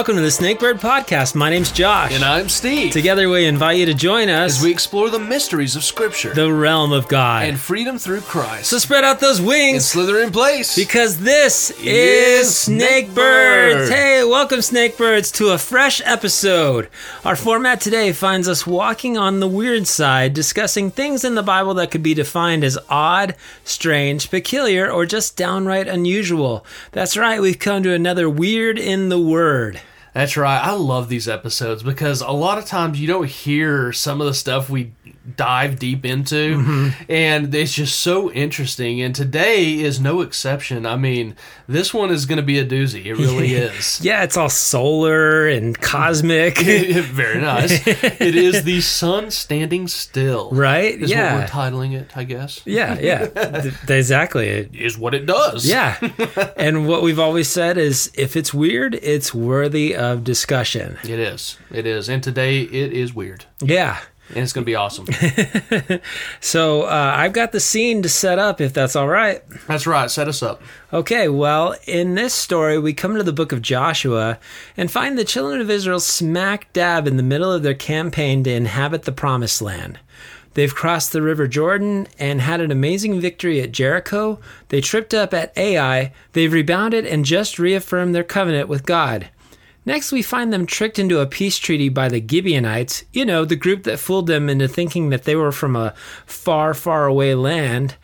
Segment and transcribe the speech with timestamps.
[0.00, 1.34] Welcome to the Snakebird Podcast.
[1.34, 2.14] My name's Josh.
[2.14, 2.90] And I'm Steve.
[2.90, 6.50] Together we invite you to join us as we explore the mysteries of Scripture the
[6.50, 7.44] realm of God.
[7.44, 8.70] and freedom through Christ.
[8.70, 10.74] so spread out those wings and slither in place.
[10.74, 13.10] because this is Is Snakebirds.
[13.10, 13.90] Snakebird.
[13.90, 16.88] Hey, welcome Snakebirds to a fresh episode.
[17.22, 21.74] Our format today finds us walking on the weird side, discussing things in the Bible
[21.74, 26.64] that could be defined as odd, strange, peculiar, or just downright unusual.
[26.92, 29.82] That's right, we've come to another weird in the word.
[30.12, 30.58] That's right.
[30.58, 34.34] I love these episodes because a lot of times you don't hear some of the
[34.34, 34.92] stuff we
[35.36, 37.02] dive deep into, Mm-hmm.
[37.12, 39.00] and it's just so interesting.
[39.02, 40.86] And today is no exception.
[40.86, 41.36] I mean,
[41.68, 43.04] this one is going to be a doozy.
[43.06, 44.00] It really is.
[44.02, 46.58] Yeah, it's all solar and cosmic.
[46.58, 47.86] Very nice.
[47.86, 50.50] It is the sun standing still.
[50.52, 51.00] Right?
[51.00, 51.34] Is Yeah.
[51.34, 52.60] what we're titling it, I guess.
[52.64, 53.26] Yeah, yeah,
[53.60, 54.48] Th- exactly.
[54.48, 55.66] it is what it does.
[55.66, 55.96] Yeah,
[56.56, 60.98] and what we've always said is, if it's weird, it's worthy of discussion.
[61.04, 61.58] It is.
[61.70, 62.08] It is.
[62.08, 63.44] And today it is weird.
[63.62, 63.98] Yeah.
[64.30, 65.06] And it's going to be awesome.
[66.40, 69.42] So uh, I've got the scene to set up, if that's all right.
[69.66, 70.10] That's right.
[70.10, 70.62] Set us up.
[70.92, 74.38] Okay, well, in this story, we come to the book of Joshua
[74.76, 78.50] and find the children of Israel smack dab in the middle of their campaign to
[78.50, 79.98] inhabit the promised land.
[80.54, 84.40] They've crossed the river Jordan and had an amazing victory at Jericho.
[84.68, 86.12] They tripped up at Ai.
[86.32, 89.30] They've rebounded and just reaffirmed their covenant with God.
[89.90, 93.56] Next, we find them tricked into a peace treaty by the Gibeonites, you know, the
[93.56, 95.94] group that fooled them into thinking that they were from a
[96.26, 97.96] far, far away land.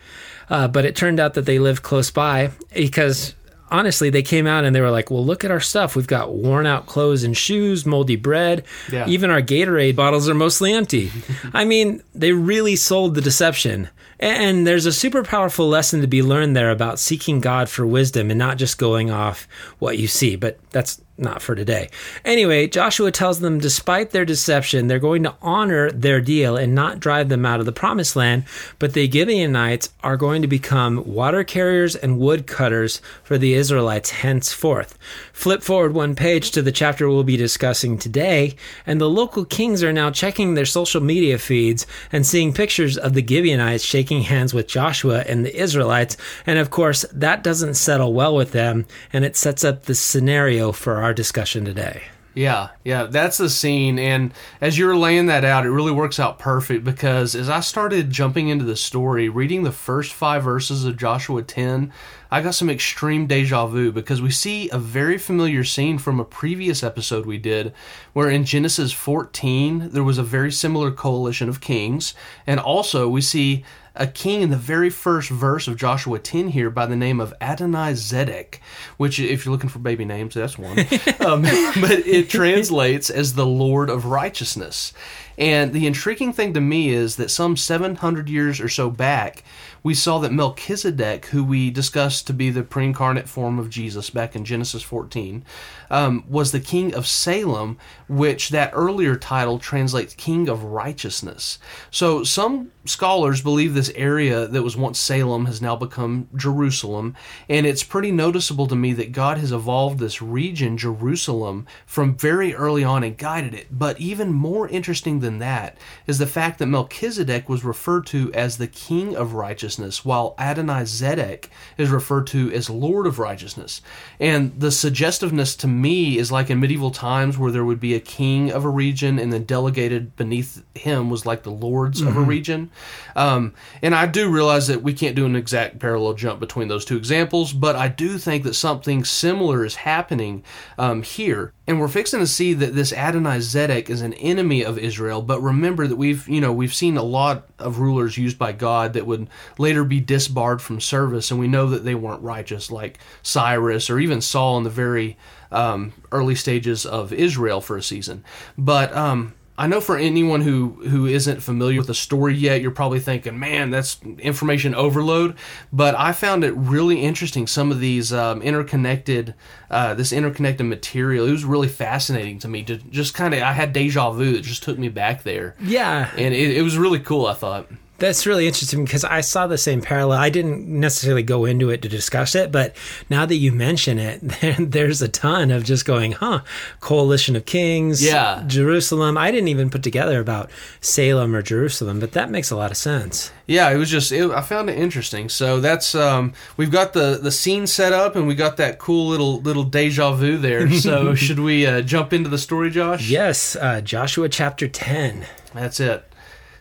[0.49, 3.35] Uh, but it turned out that they lived close by because
[3.71, 5.95] honestly, they came out and they were like, well, look at our stuff.
[5.95, 8.65] We've got worn out clothes and shoes, moldy bread.
[8.91, 9.07] Yeah.
[9.07, 11.09] Even our Gatorade bottles are mostly empty.
[11.53, 13.87] I mean, they really sold the deception.
[14.19, 18.29] And there's a super powerful lesson to be learned there about seeking God for wisdom
[18.29, 19.47] and not just going off
[19.79, 20.35] what you see.
[20.35, 21.89] But that's not for today.
[22.23, 26.99] Anyway, Joshua tells them despite their deception, they're going to honor their deal and not
[26.99, 28.43] drive them out of the promised land,
[28.79, 34.11] but the Gibeonites are going to become water carriers and wood cutters for the Israelites
[34.11, 34.97] henceforth.
[35.33, 39.83] Flip forward one page to the chapter we'll be discussing today, and the local kings
[39.83, 44.53] are now checking their social media feeds and seeing pictures of the Gibeonites shaking hands
[44.53, 49.25] with Joshua and the Israelites, and of course, that doesn't settle well with them, and
[49.25, 52.03] it sets up the scenario for our discussion today.
[52.37, 53.97] Yeah, yeah, that's the scene.
[53.97, 54.31] And
[54.61, 58.11] as you were laying that out, it really works out perfect because as I started
[58.11, 61.91] jumping into the story, reading the first five verses of Joshua 10,
[62.29, 66.25] I got some extreme deja vu because we see a very familiar scene from a
[66.25, 67.73] previous episode we did
[68.13, 72.13] where in Genesis 14 there was a very similar coalition of kings.
[72.45, 73.65] And also we see
[73.99, 77.33] a king in the very first verse of Joshua 10 here by the name of
[77.41, 78.59] Adonai Zedek,
[78.97, 80.79] which, if you're looking for baby names, that's one.
[81.19, 84.93] um, but it translates as the Lord of Righteousness.
[85.37, 89.43] And the intriguing thing to me is that some 700 years or so back,
[89.83, 94.09] we saw that Melchizedek, who we discussed to be the pre incarnate form of Jesus
[94.09, 95.45] back in Genesis 14,
[95.91, 97.77] um, was the king of Salem,
[98.09, 101.59] which that earlier title translates king of righteousness.
[101.91, 107.15] So some scholars believe this area that was once Salem has now become Jerusalem,
[107.47, 112.53] and it's pretty noticeable to me that God has evolved this region, Jerusalem, from very
[112.53, 113.67] early on and guided it.
[113.71, 118.57] But even more interesting than that is the fact that Melchizedek was referred to as
[118.57, 121.45] the king of righteousness, while Adonai Zedek
[121.77, 123.81] is referred to as Lord of righteousness.
[124.19, 127.99] And the suggestiveness to me is like in medieval times where there would be a
[127.99, 132.19] king of a region and then delegated beneath him was like the lords of a
[132.19, 132.29] mm-hmm.
[132.29, 132.71] region.
[133.15, 136.85] Um, and I do realize that we can't do an exact parallel jump between those
[136.85, 140.43] two examples, but I do think that something similar is happening
[140.77, 141.53] um, here.
[141.65, 145.21] And we're fixing to see that this Adonai Zedek is an enemy of Israel.
[145.21, 148.93] But remember that we've, you know, we've seen a lot of rulers used by God
[148.93, 149.27] that would
[149.57, 153.99] later be disbarred from service, and we know that they weren't righteous, like Cyrus or
[153.99, 155.17] even Saul in the very
[155.51, 158.23] um, early stages of Israel for a season.
[158.57, 162.69] But um, I know for anyone who who isn't familiar with the story yet, you're
[162.71, 165.35] probably thinking, "Man, that's information overload."
[165.73, 167.47] But I found it really interesting.
[167.47, 169.33] Some of these um, interconnected,
[169.71, 171.25] uh, this interconnected material.
[171.27, 172.63] It was really fascinating to me.
[172.65, 174.35] To just kind of, I had deja vu.
[174.35, 176.11] It just took me back there, Yeah.
[176.15, 177.25] and it, it was really cool.
[177.25, 177.67] I thought.
[177.99, 180.19] That's really interesting because I saw the same parallel.
[180.19, 182.75] I didn't necessarily go into it to discuss it, but
[183.09, 184.19] now that you mention it,
[184.59, 186.41] there's a ton of just going, huh?
[186.79, 188.43] Coalition of Kings, Yeah.
[188.45, 189.17] Jerusalem.
[189.17, 192.77] I didn't even put together about Salem or Jerusalem, but that makes a lot of
[192.77, 193.31] sense.
[193.47, 195.27] Yeah, it was just it, I found it interesting.
[195.29, 199.07] So that's um, we've got the the scene set up, and we got that cool
[199.07, 200.67] little little deja vu there.
[200.77, 203.09] So should we uh, jump into the story, Josh?
[203.09, 205.25] Yes, uh, Joshua chapter 10.
[205.53, 206.03] That's it.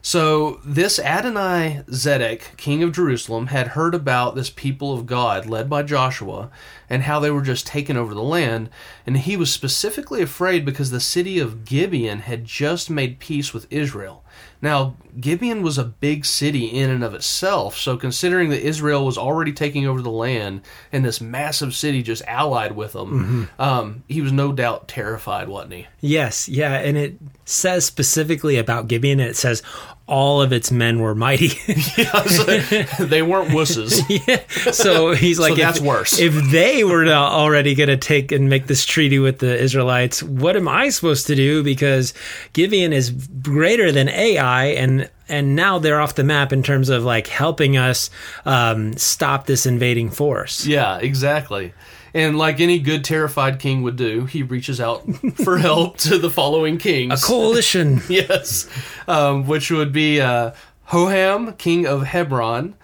[0.07, 5.69] So this Adonai Zedek, king of Jerusalem, had heard about this people of God led
[5.69, 6.49] by Joshua
[6.89, 8.71] and how they were just taking over the land,
[9.05, 13.67] and he was specifically afraid because the city of Gibeon had just made peace with
[13.69, 14.23] Israel.
[14.63, 19.19] Now, Gibeon was a big city in and of itself, so considering that Israel was
[19.19, 20.63] already taking over the land
[20.93, 25.73] and this massive city just allied with them, um, he was no doubt terrified, wasn't
[25.73, 25.87] he?
[26.01, 29.63] Yes, yeah, and it says specifically about Gibeon, it says
[30.09, 31.49] all of its men were mighty.
[31.69, 34.03] they weren't wusses.
[34.27, 34.71] yeah.
[34.71, 36.19] So he's like, that's if, worse.
[36.19, 40.57] If they were already going to take and make this treaty with the Israelites, what
[40.57, 41.65] am I supposed to do?
[41.65, 42.15] Because
[42.53, 47.03] Gibeon is greater than Ai, and and now they're off the map in terms of
[47.03, 48.09] like helping us
[48.45, 50.65] um, stop this invading force.
[50.65, 51.75] Yeah, exactly.
[52.17, 55.05] And like any good terrified king would do, he reaches out
[55.45, 57.23] for help to the following kings.
[57.23, 58.01] A coalition.
[58.09, 58.71] yes,
[59.07, 60.53] um, which would be uh,
[60.89, 62.75] Hoham, king of Hebron,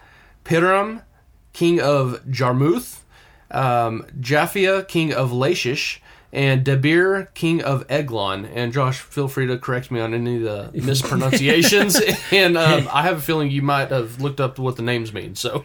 [0.45, 1.03] Piram,
[1.55, 3.05] king of Jarmuth,
[3.51, 8.45] um, Japhia, king of Lachish, and Debir, king of Eglon.
[8.45, 11.99] And Josh, feel free to correct me on any of the mispronunciations.
[12.31, 15.37] and um, I have a feeling you might have looked up what the names mean.
[15.37, 15.65] So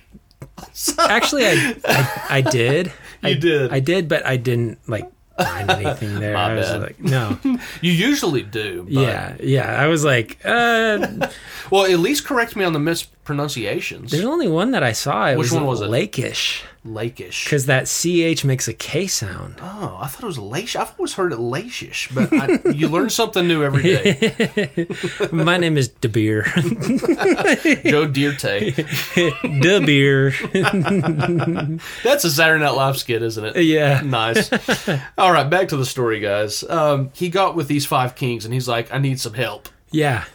[0.97, 2.91] Actually, I, I I did.
[3.21, 3.71] You I, did.
[3.73, 6.35] I did, but I didn't like find anything there.
[6.35, 6.81] I was bad.
[6.81, 7.37] like, no.
[7.81, 8.83] you usually do.
[8.83, 9.81] But, Yeah, yeah.
[9.81, 11.27] I was like, uh,
[11.71, 14.11] Well, at least correct me on the mispronunciations.
[14.11, 15.27] there's only one that I saw.
[15.27, 15.89] It Which was one was it?
[15.89, 17.43] Lakeish Lakish.
[17.45, 19.55] because that ch makes a k sound.
[19.61, 20.75] Oh, I thought it was Lachish.
[20.75, 24.87] I've always heard it Lachish, but I, you learn something new every day.
[25.31, 26.43] My name is De Beer.
[27.85, 28.73] Joe Dierte.
[29.61, 30.31] De Beer.
[32.03, 33.63] That's a Saturday Night Live skit, isn't it?
[33.63, 34.01] Yeah.
[34.01, 34.51] Nice.
[35.17, 36.63] All right, back to the story, guys.
[36.63, 40.25] Um, he got with these five kings, and he's like, "I need some help." Yeah.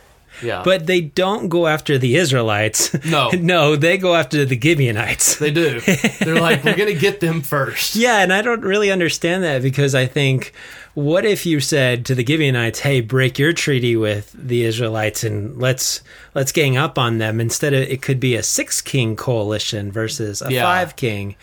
[0.42, 2.92] Yeah, But they don't go after the Israelites.
[3.04, 3.30] No.
[3.38, 5.36] no, they go after the Gibeonites.
[5.38, 5.80] they do.
[6.20, 7.96] They're like, "We're gonna get them first.
[7.96, 10.52] Yeah, and I don't really understand that because I think,
[10.94, 15.58] what if you said to the Gibeonites, "Hey, break your treaty with the Israelites and
[15.58, 16.00] let's
[16.34, 20.42] let's gang up on them." Instead of it could be a six king coalition versus
[20.42, 20.62] a Yeah.
[20.62, 21.36] five king.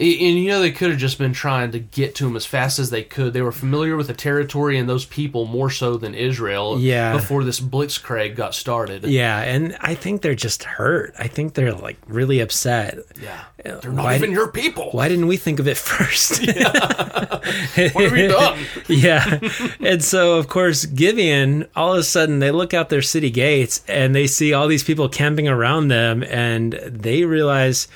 [0.00, 0.08] And
[0.38, 2.88] you know, they could have just been trying to get to him as fast as
[2.88, 3.34] they could.
[3.34, 6.80] They were familiar with the territory and those people more so than Israel.
[6.80, 7.12] Yeah.
[7.12, 9.04] Before this blitzkrieg got started.
[9.04, 11.12] Yeah, and I think they're just hurt.
[11.18, 12.98] I think they're like really upset.
[13.22, 13.44] Yeah.
[13.62, 14.88] Uh, They're not why even your people.
[14.92, 16.40] Why didn't we think of it first?
[17.92, 18.58] What have you done?
[18.88, 19.38] yeah.
[19.80, 23.82] And so, of course, Gibeon, all of a sudden, they look out their city gates
[23.86, 27.86] and they see all these people camping around them and they realize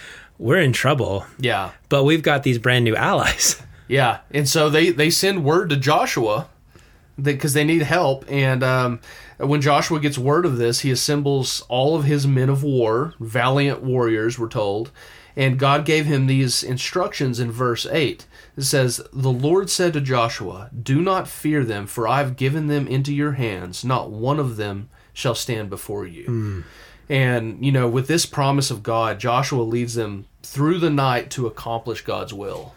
[0.45, 1.71] we're in trouble, yeah.
[1.89, 3.61] but we've got these brand new allies.
[3.87, 6.49] Yeah, and so they they send word to Joshua
[7.21, 8.25] because they need help.
[8.29, 9.01] And um,
[9.37, 13.83] when Joshua gets word of this, he assembles all of his men of war, valiant
[13.83, 14.91] warriors, we're told.
[15.37, 18.27] And God gave him these instructions in verse 8.
[18.57, 22.69] It says, The Lord said to Joshua, Do not fear them, for I have given
[22.69, 23.85] them into your hands.
[23.85, 26.25] Not one of them shall stand before you.
[27.09, 31.47] And, you know, with this promise of God, Joshua leads them through the night to
[31.47, 32.75] accomplish God's will.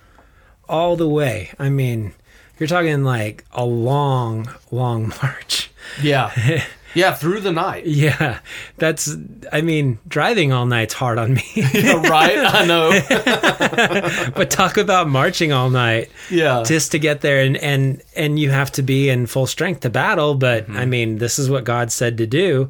[0.69, 1.51] All the way.
[1.59, 2.13] I mean,
[2.59, 5.69] you're talking like a long, long march.
[6.01, 6.31] Yeah.
[6.93, 7.85] yeah, through the night.
[7.85, 8.39] Yeah.
[8.77, 9.15] That's,
[9.53, 11.43] I mean, driving all night's hard on me.
[11.55, 12.37] right?
[12.39, 14.31] I know.
[14.35, 16.09] but talk about marching all night.
[16.29, 16.63] Yeah.
[16.65, 19.89] just to get there and and and you have to be in full strength to
[19.89, 20.77] battle but Mm-hmm.
[20.77, 22.69] i mean this is what god said to do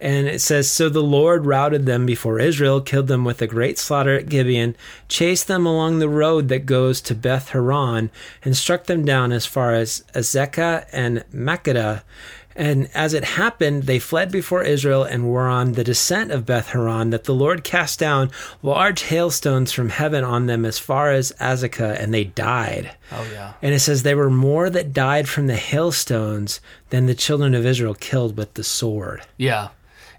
[0.00, 3.78] and it says so the lord routed them before israel killed them with a great
[3.78, 4.76] slaughter at gibeon
[5.08, 8.10] chased them along the road that goes to beth horon
[8.44, 12.02] and struck them down as far as azekah and makkedah
[12.56, 16.70] and as it happened, they fled before Israel and were on the descent of Beth
[16.70, 18.30] Horon, that the Lord cast down
[18.62, 22.92] large hailstones from heaven on them as far as Azekah, and they died.
[23.12, 23.52] Oh yeah.
[23.60, 27.66] And it says there were more that died from the hailstones than the children of
[27.66, 29.22] Israel killed with the sword.
[29.36, 29.68] Yeah.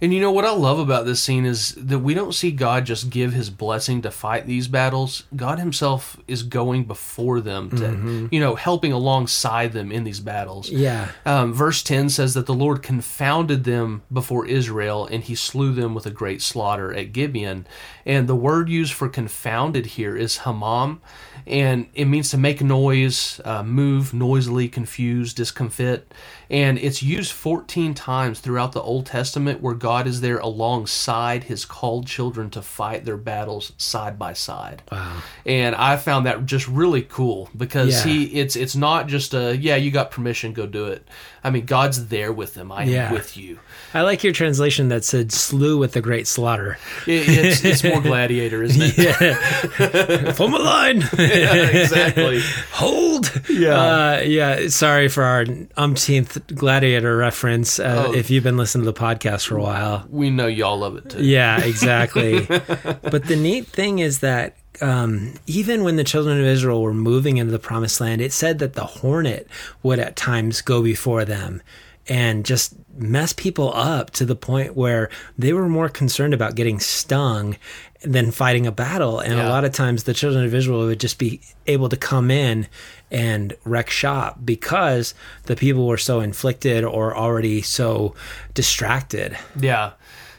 [0.02, 2.86] And you know what I love about this scene is that we don't see God
[2.86, 5.24] just give his blessing to fight these battles.
[5.36, 10.70] God himself is going before them to, you know, helping alongside them in these battles.
[10.70, 11.10] Yeah.
[11.26, 15.94] Um, verse 10 says that the Lord confounded them before Israel and he slew them
[15.94, 17.66] with a great slaughter at Gibeon.
[18.06, 21.00] And the word used for confounded here is hamam,
[21.46, 26.14] and it means to make noise, uh, move noisily, confuse, discomfit.
[26.50, 31.66] And it's used 14 times throughout the Old Testament where God is there alongside his
[31.66, 34.82] called children to fight their battles side by side.
[34.92, 35.22] Wow.
[35.46, 38.12] And I found that just really cool because Yeah.
[38.14, 41.08] he it's it's not just a yeah, you got permission, go do it.
[41.44, 42.72] I mean, God's there with them.
[42.72, 43.60] I am with you.
[43.94, 46.78] I like your translation that said slew with the great slaughter.
[47.06, 48.98] It, it's it's more gladiator, isn't it?
[49.20, 50.32] Yeah.
[50.34, 50.98] Form a line.
[51.18, 52.40] exactly.
[52.72, 53.32] Hold.
[53.50, 53.70] Yeah.
[54.18, 54.68] Uh, yeah.
[54.68, 55.46] Sorry for our
[55.78, 57.80] umpteenth gladiator reference.
[57.80, 58.14] Uh, Oh.
[58.14, 60.06] If you've been listening to the podcast for a while.
[60.10, 61.24] We know y'all love it too.
[61.24, 62.46] Yeah, exactly.
[62.46, 67.38] but the neat thing is that um, even when the children of Israel were moving
[67.38, 69.48] into the promised land, it said that the hornet
[69.84, 71.62] would at times go before them
[72.08, 76.80] and just mess people up to the point where they were more concerned about getting
[76.80, 77.58] stung
[78.04, 79.20] than fighting a battle.
[79.20, 82.32] And a lot of times the children of Israel would just be able to come
[82.32, 82.68] in
[83.12, 88.14] and wreck shop because the people were so inflicted or already so
[88.54, 89.38] distracted.
[89.60, 89.94] Yeah.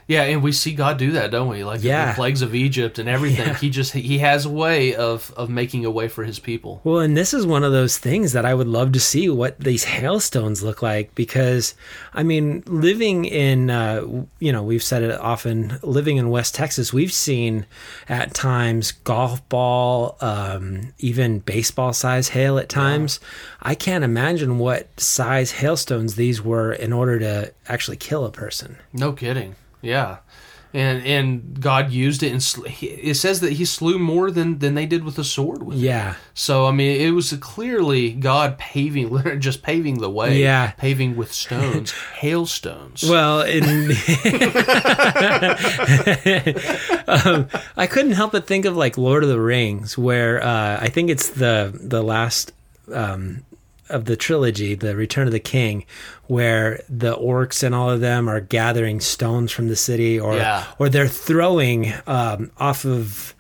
[0.09, 1.63] Yeah, and we see God do that, don't we?
[1.65, 2.09] Like the- Yeah.
[2.13, 3.55] the plagues of Egypt and everything.
[3.57, 6.81] He just he has a way of of making a way for his people.
[6.83, 9.61] Well, and this is one of those things that I would love to see what
[9.61, 11.75] these hailstones look like because,
[12.15, 14.01] I mean, living in, uh,
[14.39, 17.67] you know, we've said it often, living in West Texas, we've seen
[18.09, 23.21] at times golf ball, um, even baseball size hail at times.
[23.61, 28.77] I can't imagine what size hailstones these were in order to actually kill a person.
[28.95, 29.55] No kidding.
[29.83, 30.19] Yeah.
[30.75, 34.75] And and God used it and sl- it says that he slew more than than
[34.75, 35.81] they did with a sword with it.
[35.81, 36.17] Yeah.
[36.35, 40.39] So I mean, it was clearly God paving, just paving the way.
[40.43, 40.73] Yeah.
[40.73, 43.03] paving with stones, hailstones.
[43.03, 43.65] Well, in,
[47.09, 50.89] um, I couldn't help but think of like Lord of the Rings, where uh, I
[50.91, 52.53] think it's the the last
[52.93, 53.43] um,
[53.89, 55.85] of the trilogy, the Return of the King,
[56.27, 60.65] where the orcs and all of them are gathering stones from the city, or Yeah.
[60.79, 63.35] or they're throwing um, off of.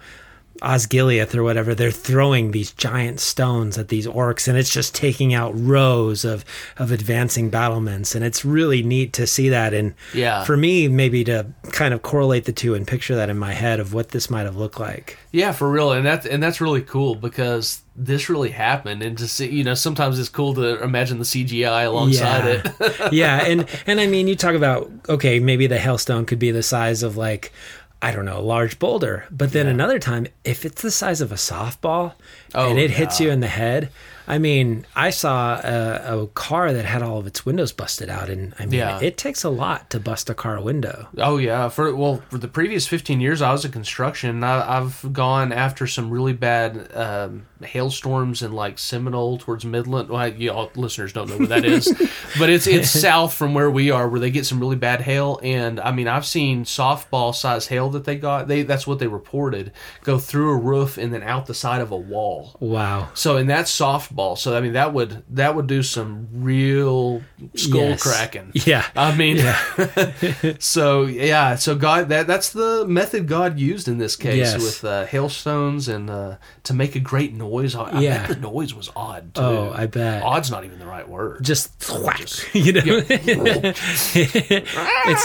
[0.62, 5.35] Osgiliath or whatever, they're throwing these giant stones at these orcs, and it's just taking
[5.35, 6.45] out rows of
[6.79, 9.75] of advancing battlements, and it's really neat to see that.
[9.75, 10.45] And Yeah.
[10.45, 13.81] for me, maybe to kind of correlate the two and picture that in my head
[13.81, 15.19] of what this might have looked like.
[15.33, 19.27] yeah, for real, and that's and that's really cool because this really happened, and to
[19.27, 22.73] see, you know, sometimes it's cool to imagine the CGI alongside yeah.
[22.81, 23.12] it.
[23.12, 26.62] yeah, and and I mean, you talk about okay, maybe the hailstone could be the
[26.62, 27.53] size of like
[28.00, 31.33] I don't know, a large boulder, but then another time, if it's the size of
[31.33, 32.14] a softball
[32.55, 33.90] Oh, and it hits you in the head.
[34.29, 38.29] I mean, I saw a, a car that had all of its windows busted out,
[38.29, 39.01] and I mean, Yeah.
[39.01, 41.09] it takes a lot to bust a car window.
[41.17, 44.45] Oh yeah, for well for the previous fifteen years I was in construction.
[44.45, 50.11] I, I've gone after some really bad um, hailstorms in like Seminole towards Midland.
[50.11, 51.87] Well, you all listeners don't know where that is,
[52.39, 55.41] but it's it's south from where we are, where they get some really bad hail.
[55.43, 58.47] And I mean, I've seen softball size hail that they got.
[58.47, 61.91] They that's what they reported go through a roof and then out the side of
[61.93, 62.57] a wall.
[62.61, 63.09] Wow.
[63.15, 64.18] So and that's softball.
[64.37, 67.23] So I mean that would that would do some real
[67.55, 68.03] skull Yes.
[68.03, 68.51] cracking.
[68.55, 68.85] Yeah.
[68.97, 69.39] I mean,
[70.59, 74.63] so yeah, so God, that that's the method God used in this case Yes.
[74.63, 77.75] with uh, hailstones and uh, to make a great noise.
[77.75, 78.27] I, I Yeah.
[78.27, 79.41] bet the noise was odd too.
[79.43, 80.23] Oh, I bet.
[80.23, 81.45] Odd's not even the right word.
[81.45, 82.21] Just thwack,
[82.55, 82.83] you know.
[82.85, 83.77] it's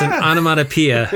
[0.02, 1.08] an onomatopoeia.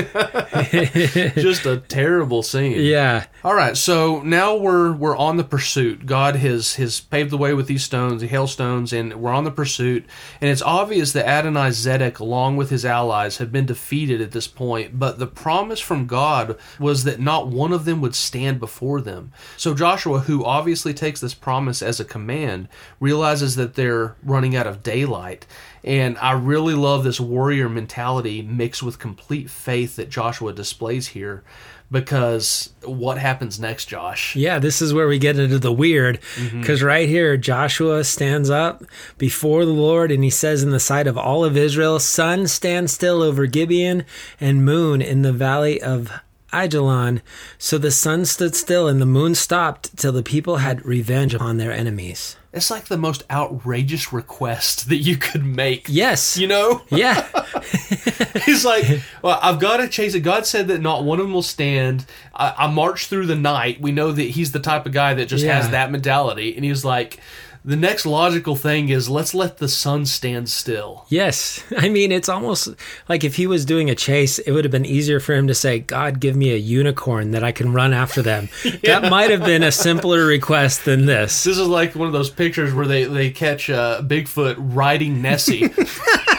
[1.35, 2.77] Just a terrible scene.
[2.81, 3.25] Yeah.
[3.43, 6.05] All right, so now we're we're on the pursuit.
[6.05, 9.51] God has has paved the way with these stones, the hailstones, and we're on the
[9.51, 10.05] pursuit.
[10.41, 14.47] And it's obvious that Adonai Zedek, along with his allies, have been defeated at this
[14.47, 14.97] point.
[14.97, 19.31] But the promise from God was that not one of them would stand before them.
[19.55, 22.67] So Joshua, who obviously takes this promise as a command,
[22.99, 25.45] realizes that they're running out of daylight.
[25.83, 31.43] And I really love this warrior mentality mixed with complete faith that Joshua displays here
[31.89, 34.35] because what happens next, Josh?
[34.35, 36.19] Yeah, this is where we get into the weird.
[36.35, 36.61] Mm-hmm.
[36.61, 38.83] Because right here, Joshua stands up
[39.17, 42.89] before the Lord and he says, In the sight of all of Israel, sun stand
[42.89, 44.05] still over Gibeon
[44.39, 46.11] and moon in the valley of
[46.51, 47.21] Ajalon.
[47.57, 51.57] So the sun stood still and the moon stopped till the people had revenge upon
[51.57, 52.37] their enemies.
[52.57, 55.85] It's like the most outrageous request that you could make.
[55.87, 56.37] Yes.
[56.37, 56.81] You know?
[56.91, 57.27] Yeah.
[58.45, 60.21] He's like, well, I've got to chase it.
[60.21, 62.05] God said that not one of them will stand.
[62.33, 63.79] I, I march through the night.
[63.81, 65.55] We know that he's the type of guy that just Yeah.
[65.61, 66.55] has that mentality.
[66.55, 67.19] And he's like,
[67.67, 71.05] the next logical thing is let's let the sun stand still.
[71.09, 71.61] Yes.
[71.77, 72.69] I mean, it's almost
[73.09, 75.53] like if he was doing a chase, it would have been easier for him to
[75.53, 78.49] say, God, give me a unicorn that I can run after them.
[78.87, 81.43] That might have been a simpler request than this.
[81.43, 85.69] This is like one of those pictures where they, they catch uh, Bigfoot riding Nessie.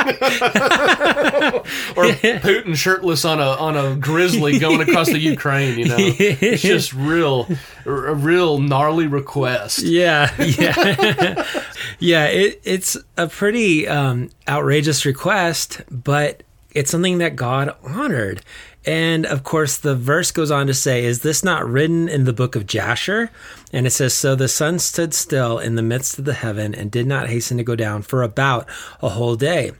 [1.96, 5.96] or Putin shirtless on a on a grizzly going across the Ukraine, you know.
[5.98, 7.48] It's just real
[7.86, 9.80] a real gnarly request.
[9.80, 11.46] Yeah, yeah,
[11.98, 12.26] yeah.
[12.26, 16.42] It, it's a pretty um, outrageous request, but
[16.72, 18.42] it's something that God honored.
[18.86, 22.32] And of course, the verse goes on to say, "Is this not written in the
[22.32, 23.30] book of Jasher?"
[23.72, 26.90] And it says, "So the sun stood still in the midst of the heaven and
[26.90, 28.66] did not hasten to go down for about
[29.02, 29.72] a whole day."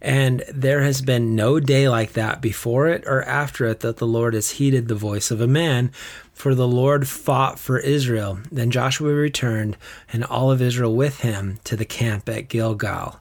[0.00, 4.06] And there has been no day like that before it or after it that the
[4.06, 5.90] Lord has heeded the voice of a man.
[6.32, 8.38] For the Lord fought for Israel.
[8.52, 9.76] Then Joshua returned,
[10.12, 13.18] and all of Israel with him, to the camp at Gilgal.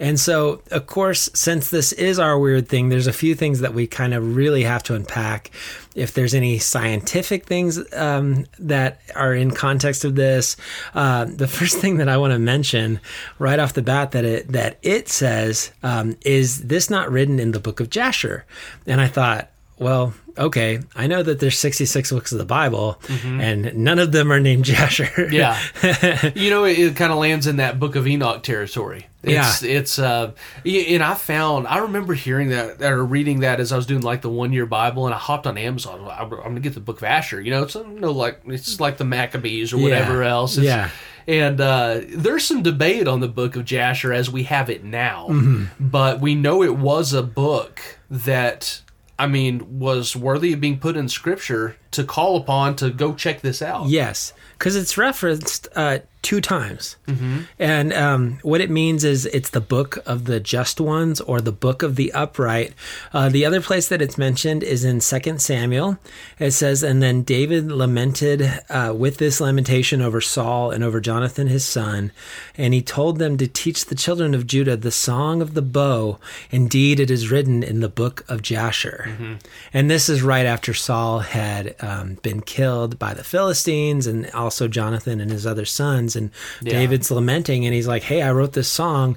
[0.00, 3.74] And so, of course, since this is our weird thing, there's a few things that
[3.74, 5.50] we kind of really have to unpack.
[5.96, 10.56] If there's any scientific things um, that are in context of this,
[10.94, 13.00] uh, the first thing that I want to mention
[13.38, 17.50] right off the bat that it that it says um, is this not written in
[17.50, 18.44] the book of Jasher?
[18.86, 23.74] And I thought, well, okay, I know that there's 66 books of the Bible, and
[23.76, 25.28] none of them are named Jasher.
[25.30, 25.58] Yeah.
[26.34, 29.06] you know, it, it kind of lands in that Book of Enoch territory.
[29.22, 29.68] It's, Yeah.
[29.78, 30.32] It's, uh,
[30.64, 34.22] and I found, I remember hearing that, or reading that as I was doing like
[34.22, 36.08] the one year Bible, and I hopped on Amazon.
[36.10, 37.40] I'm going to get the Book of Jasher.
[37.40, 40.30] You know, it's, uh, no, like, it's like the Maccabees or whatever Yeah.
[40.30, 40.56] else.
[40.56, 40.90] It's- Yeah.
[41.26, 45.26] And uh, there's some debate on the Book of Jasher as we have it now,
[45.28, 45.64] Mm-hmm.
[45.88, 47.80] but we know it was a book
[48.10, 48.80] that.
[49.18, 53.40] I mean, was worthy of being put in scripture to call upon to go check
[53.40, 53.88] this out.
[53.88, 56.96] Yes, because it's referenced uh, two times.
[57.06, 57.40] Mm-hmm.
[57.58, 61.52] And um, what it means is it's the book of the just ones or the
[61.52, 62.74] book of the upright.
[63.12, 65.98] Uh, the other place that it's mentioned is in 2 Samuel.
[66.38, 71.46] It says, And then David lamented uh, with this lamentation over Saul and over Jonathan
[71.46, 72.12] his son.
[72.56, 76.18] And he told them to teach the children of Judah the song of the bow.
[76.50, 79.38] Indeed, it is written in the book of Jasher.
[79.72, 84.68] And this is right after Saul had um, been killed by the Philistines and also
[84.68, 86.07] Jonathan and his other sons.
[86.16, 86.30] And
[86.62, 89.16] David's lamenting, and he's like, Hey, I wrote this song.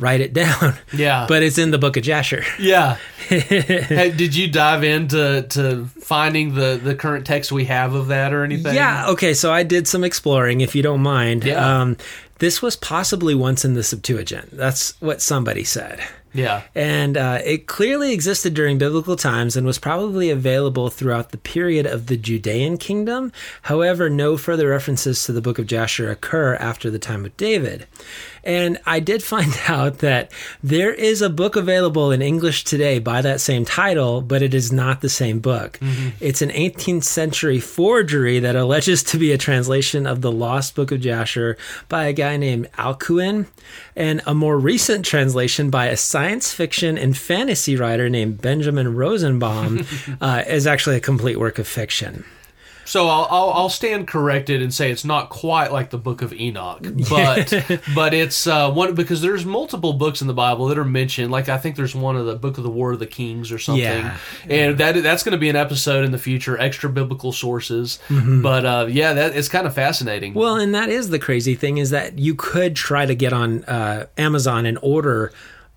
[0.00, 0.74] Write it down.
[0.92, 1.26] Yeah.
[1.28, 2.44] But it's in the book of Jasher.
[2.58, 2.98] Yeah.
[3.28, 8.32] hey, did you dive into to finding the the current text we have of that
[8.32, 8.74] or anything?
[8.74, 9.08] Yeah.
[9.10, 9.34] Okay.
[9.34, 11.44] So I did some exploring, if you don't mind.
[11.44, 11.80] Yeah.
[11.80, 11.96] Um,
[12.38, 14.50] this was possibly once in the Septuagint.
[14.52, 16.00] That's what somebody said.
[16.34, 16.62] Yeah.
[16.74, 21.86] And uh, it clearly existed during biblical times and was probably available throughout the period
[21.86, 23.32] of the Judean kingdom.
[23.62, 27.86] However, no further references to the book of Jasher occur after the time of David.
[28.48, 30.32] And I did find out that
[30.64, 34.72] there is a book available in English today by that same title, but it is
[34.72, 35.78] not the same book.
[36.18, 40.90] It's an 18th century forgery that alleges to be a translation of the lost book
[40.90, 41.58] of Jasher
[41.90, 43.46] by a guy named Alcuin,
[43.94, 49.84] and a more recent translation by a science fiction and fantasy writer named Benjamin Rosenbaum
[50.22, 52.24] uh, is actually a complete work of fiction.
[52.88, 56.32] So I'll, I'll I'll stand corrected and say it's not quite like the Book of
[56.32, 57.52] Enoch, but
[57.94, 61.30] but it's uh, one because there's multiple books in the Bible that are mentioned.
[61.30, 63.58] Like I think there's one of the Book of the War of the Kings or
[63.58, 64.16] something, Yeah.
[64.48, 66.58] and that that's going to be an episode in the future.
[66.58, 68.40] Extra biblical sources, Mm-hmm.
[68.42, 70.32] but uh, yeah, that it's kind of fascinating.
[70.34, 73.64] Well, and that is the crazy thing is that you could try to get on
[73.64, 75.30] uh, Amazon and order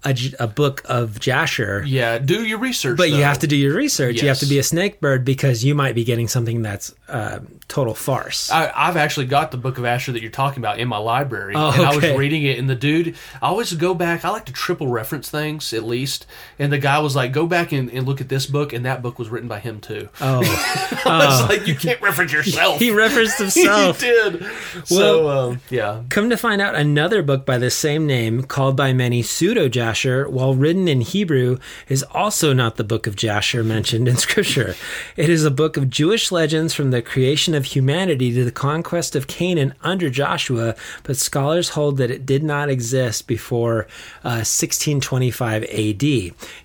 [0.03, 1.83] a, a book of Jasher.
[1.85, 4.21] yeah, do your research, But you have to do your research.
[4.21, 7.39] You have to be a snake bird because you might be getting something that's uh,
[7.67, 8.49] total farce.
[8.51, 11.53] I, I've actually got the Book of Jasher that you're talking about in my library,
[11.55, 12.57] Oh, and I was reading it.
[12.57, 14.25] And the dude, I always go back.
[14.25, 16.25] I like to triple reference things at least.
[16.57, 19.01] And the guy was like, "Go back and, and look at this book," and that
[19.01, 20.09] book was written by him too.
[20.21, 20.41] oh,
[21.05, 24.01] I was like, "You can't reference yourself." he referenced himself.
[24.01, 24.45] he did.
[24.85, 28.93] so um, yeah, Come to find out, another book by the same name, called by
[28.93, 29.90] many Pseudo Jasher,
[30.29, 34.75] while written in Hebrew, is also not the book of Jasher mentioned in Scripture.
[35.15, 39.15] It is a book of Jewish legends from the creation of humanity to the conquest
[39.15, 43.83] of Canaan under Joshua, but scholars hold that it did not exist before
[44.23, 46.03] uh, 1625 AD.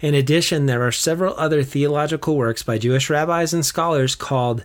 [0.01, 4.65] In addition, there are several other theological works by Jewish rabbis and scholars called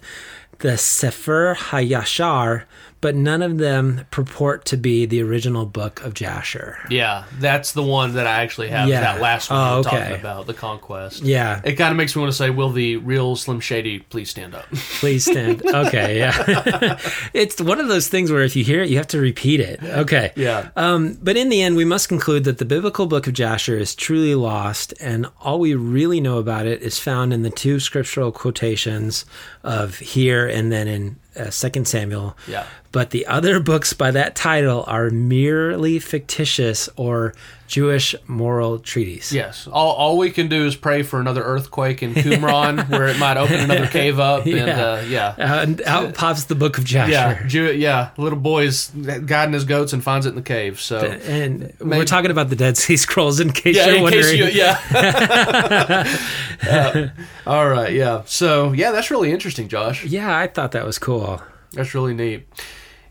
[0.60, 2.63] the Sefer Hayashar,
[3.02, 6.78] but none of them purport to be the original book of Jasher.
[6.90, 8.88] Yeah, that's the one that I actually have.
[8.88, 9.02] Yeah.
[9.02, 9.90] That last one Oh, okay.
[9.98, 11.24] talking about, the conquest.
[11.24, 14.30] Yeah, It kind of makes me want to say, will the real Slim Shady please
[14.30, 14.66] stand up?
[14.72, 15.66] please stand.
[15.66, 17.00] Okay, yeah.
[17.34, 19.84] it's one of those things where if you hear it, you have to repeat it.
[19.84, 20.32] Okay.
[20.36, 20.70] yeah.
[20.76, 23.96] Um, but in the end, we must conclude that the biblical book of Jasher is
[23.96, 28.32] truly lost, and all we really know about it is found in the two scriptural
[28.32, 29.26] quotations
[29.64, 32.38] of here and then in uh, 2 Samuel.
[32.48, 32.65] Yeah.
[32.91, 37.34] But the other books by that title are merely fictitious or
[37.72, 39.32] Jewish moral treaties.
[39.32, 39.66] Yes.
[39.72, 43.38] All, all we can do is pray for another earthquake in Qumran where it might
[43.38, 44.46] open another cave up.
[44.46, 44.86] And Yeah.
[44.86, 45.36] uh, yeah.
[45.64, 47.12] And out pops the book of Joshua.
[47.14, 50.82] Yeah, Jew, yeah, little boy's guiding his goats and finds it in the cave.
[50.82, 54.24] So And we're talking about the Dead Sea Scrolls in case yeah, you're in wondering.
[54.26, 56.18] case you, yeah.
[56.70, 57.08] Uh,
[57.48, 58.22] all right, yeah.
[58.26, 60.06] So yeah, that's really interesting, Josh.
[60.06, 61.42] yeah, I thought that was cool.
[61.74, 62.46] That's really neat.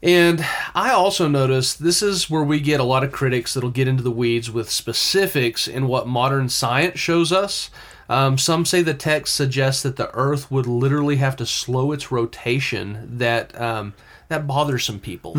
[0.02, 3.88] And I also noticed this is where we get a lot of critics that'll get
[3.88, 7.70] into the weeds with specifics in what modern science shows us.
[8.10, 12.12] Um, some say the text suggests that the Earth would literally have to slow its
[12.12, 13.08] rotation.
[13.18, 13.94] That um,
[14.28, 15.34] that bothers some people.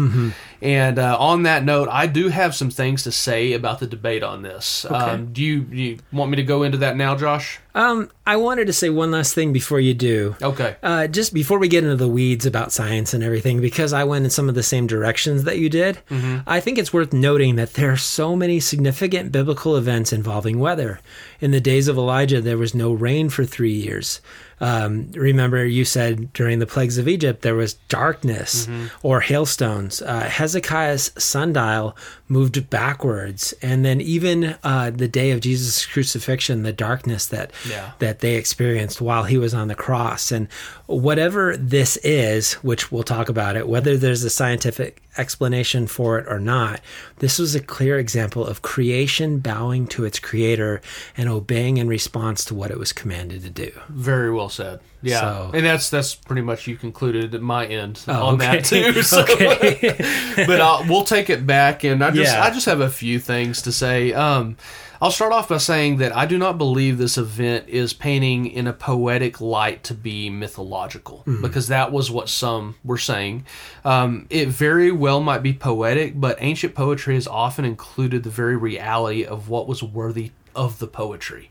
[0.62, 4.22] And uh, on that note, I do have some things to say about the debate
[4.22, 4.86] on this.
[4.86, 7.62] Um, do you, do you want me to go into that now, Josh?
[7.74, 10.36] Um, I wanted to say one last thing before you do.
[10.42, 10.76] Okay.
[10.84, 14.26] Uh, just before we get into the weeds about science and everything, because I went
[14.26, 16.00] in some of the same directions that you did,
[16.46, 21.00] I think it's worth noting that there are so many significant biblical events involving weather.
[21.40, 24.22] In the days of Elijah, there was no rain for three years.
[24.62, 28.68] Um, remember, you said during the plagues of Egypt, there was darkness
[29.04, 30.02] or hailstones.
[30.02, 31.98] Uh, Hezekiah's sundial
[32.30, 33.54] moved backwards.
[33.62, 37.92] And then, even uh, the day of Jesus' crucifixion, the darkness that Yeah.
[38.00, 40.32] that they experienced while he was on the cross.
[40.32, 40.48] And
[40.86, 46.26] whatever this is, which we'll talk about it, whether there's a scientific explanation for it
[46.30, 46.80] or not,
[47.20, 50.82] this was a clear example of creation bowing to its creator
[51.18, 53.72] and obeying in response to what it was commanded to do.
[53.90, 54.80] Very well said.
[55.02, 58.66] Yeah, So- and that's that's pretty much you concluded at my end Oh, on that
[58.66, 59.02] too.
[59.04, 59.22] So.
[59.24, 59.96] Okay.
[60.48, 62.44] but uh, we'll take it back, and I just Yeah.
[62.44, 64.14] I just have a few things to say.
[64.14, 64.58] Um,
[65.04, 68.68] I'll start off by saying that I do not believe this event is painting in
[68.68, 73.46] a poetic light to be mythological, because that was what some were saying.
[73.84, 78.56] Um, it very well might be poetic, but ancient poetry has often included the very
[78.56, 81.50] reality of what was worthy of the poetry.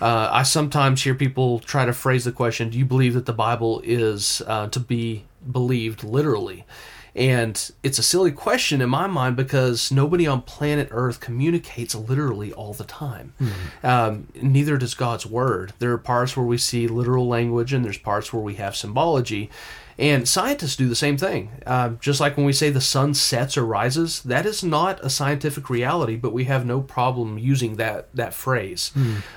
[0.00, 3.32] Uh, I sometimes hear people try to phrase the question, "Do you believe that the
[3.32, 6.64] Bible is uh, to be believed literally?"
[7.14, 12.52] And it's a silly question in my mind because nobody on planet Earth communicates literally
[12.52, 13.32] all the time.
[13.82, 15.72] Um, neither does God's Word.
[15.80, 19.50] There are parts where we see literal language, and there's parts where we have symbology.
[20.00, 21.50] And scientists do the same thing.
[21.66, 25.10] Uh, just like when we say the sun sets or rises, that is not a
[25.10, 28.92] scientific reality, but we have no problem using that that phrase.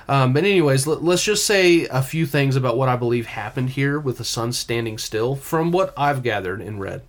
[0.08, 3.70] Um, but anyways, let, let's just say a few things about what I believe happened
[3.70, 7.02] here with the sun standing still, from what I've gathered and read.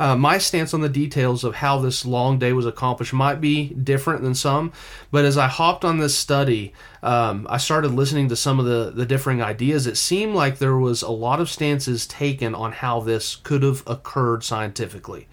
[0.00, 3.68] Uh, my stance on the details of how this long day was accomplished might be
[3.74, 4.72] different than some,
[5.10, 8.90] but as I hopped on this study, um, I started listening to some of the,
[8.90, 9.86] the differing ideas.
[9.86, 13.82] It seemed like there was a lot of stances taken on how this could have
[13.86, 15.28] occurred scientifically.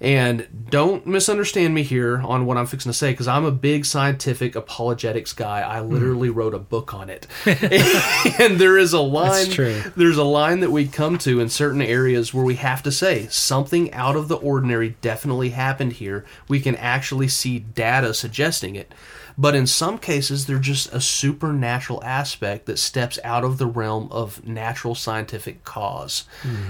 [0.00, 3.84] And don't misunderstand me here on what I'm fixing to say, because I'm a big
[3.84, 5.62] scientific apologetics guy.
[5.68, 5.92] I hmm.
[5.92, 7.26] literally wrote a book on it.
[7.44, 9.50] and there is a line
[9.96, 13.26] there's a line that we come to in certain areas where we have to say
[13.26, 16.24] something out of the ordinary definitely happened here.
[16.48, 18.92] We can actually see data suggesting it.
[19.36, 24.08] But in some cases, they're just a supernatural aspect that steps out of the realm
[24.10, 26.24] of natural scientific cause,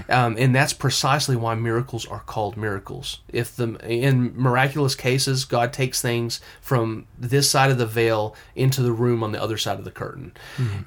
[0.09, 3.21] um, and that's precisely why miracles are called miracles.
[3.29, 8.83] If the in miraculous cases, God takes things from this side of the veil into
[8.83, 10.33] the room on the other side of the curtain.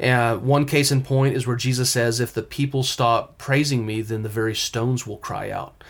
[0.02, 4.02] Uh, one case in point is where Jesus says, "If the people stop praising me,
[4.02, 5.84] then the very stones will cry out."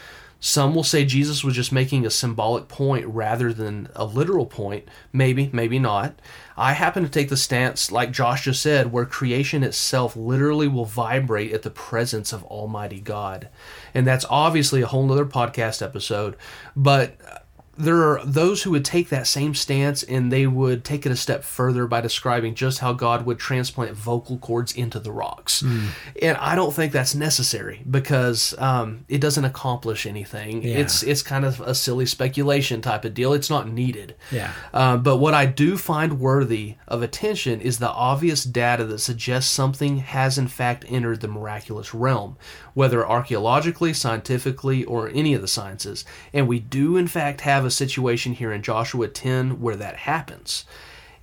[0.45, 4.85] Some will say Jesus was just making a symbolic point rather than a literal point.
[5.13, 6.19] Maybe, maybe not.
[6.57, 10.83] I happen to take the stance, like Josh just said, where creation itself literally will
[10.83, 13.47] vibrate at the presence of Almighty God.
[13.93, 16.35] And that's obviously a whole nother podcast episode.
[16.75, 17.42] But
[17.75, 21.15] there are those who would take that same stance and they would take it a
[21.15, 25.61] step further by describing just how God would transplant vocal cords into the rocks.
[25.61, 25.87] Hmm.
[26.21, 30.61] And I don't think that's necessary because um, it doesn't accomplish anything.
[30.61, 30.77] Yeah.
[30.77, 33.33] It's it's kind of a silly speculation type of deal.
[33.33, 34.15] It's not needed.
[34.31, 34.51] Yeah.
[34.71, 39.51] Uh, but what I do find worthy of attention is the obvious data that suggests
[39.51, 42.37] something has in fact entered the miraculous realm,
[42.75, 46.05] whether archaeologically, scientifically, or any of the sciences.
[46.31, 50.65] And we do in fact have a situation here in Joshua 10 where that happens.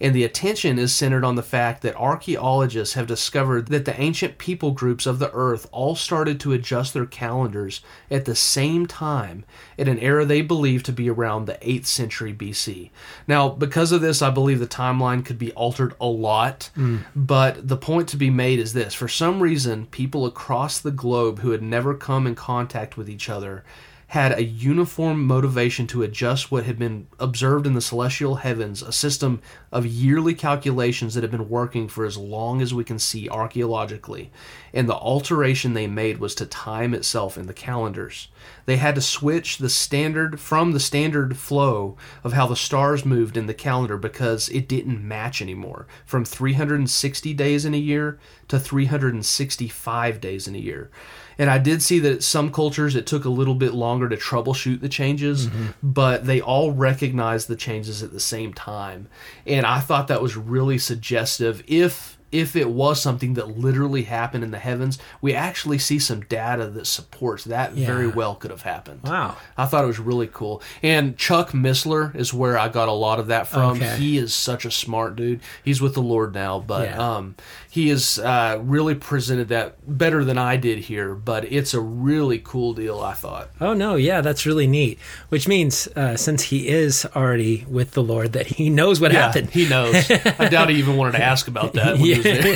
[0.01, 4.39] And the attention is centered on the fact that archaeologists have discovered that the ancient
[4.39, 9.45] people groups of the earth all started to adjust their calendars at the same time
[9.79, 12.91] at an era they believe to be around the 8th century BC.
[13.29, 16.99] Now, because of this, I believe the timeline could be altered a lot, hmm.
[17.15, 21.41] but the point to be made is this for some reason, people across the globe
[21.41, 23.65] who had never come in contact with each other
[24.11, 28.91] had a uniform motivation to adjust what had been observed in the celestial heavens, a
[28.91, 33.29] system of yearly calculations that had been working for as long as we can see
[33.29, 34.33] archaeologically.
[34.73, 38.29] And the alteration they made was to time itself in the calendars.
[38.67, 43.37] They had to switch the standard from the standard flow of how the stars moved
[43.37, 48.59] in the calendar because it didn't match anymore from 360 days in a year to
[48.59, 50.91] 365 days in a year.
[51.39, 54.81] And I did see that some cultures it took a little bit longer to troubleshoot
[54.81, 55.69] the changes, mm-hmm.
[55.83, 59.09] but they all recognized the changes at the same time.
[59.47, 64.45] And I thought that was really suggestive if if it was something that literally happened
[64.45, 68.63] in the heavens, we actually see some data that supports that very well could have
[68.63, 69.01] happened.
[69.03, 69.37] Wow.
[69.59, 70.63] I thought it was really cool.
[70.83, 73.77] And Chuck Missler is where I got a lot of that from.
[73.79, 73.97] Okay.
[73.97, 75.41] He is such a smart dude.
[75.65, 77.15] He's with the Lord now, but Yeah.
[77.17, 77.35] um,
[77.71, 81.15] he has uh, really presented that better than I did here.
[81.15, 83.51] But it's a really cool deal, I thought.
[83.61, 84.99] Oh no, yeah, that's really neat.
[85.29, 89.51] Which means, uh, since he is already with the Lord, that he knows what happened.
[89.51, 90.11] he knows.
[90.11, 91.93] I doubt he even wanted to ask about that.
[91.93, 92.43] When he was there.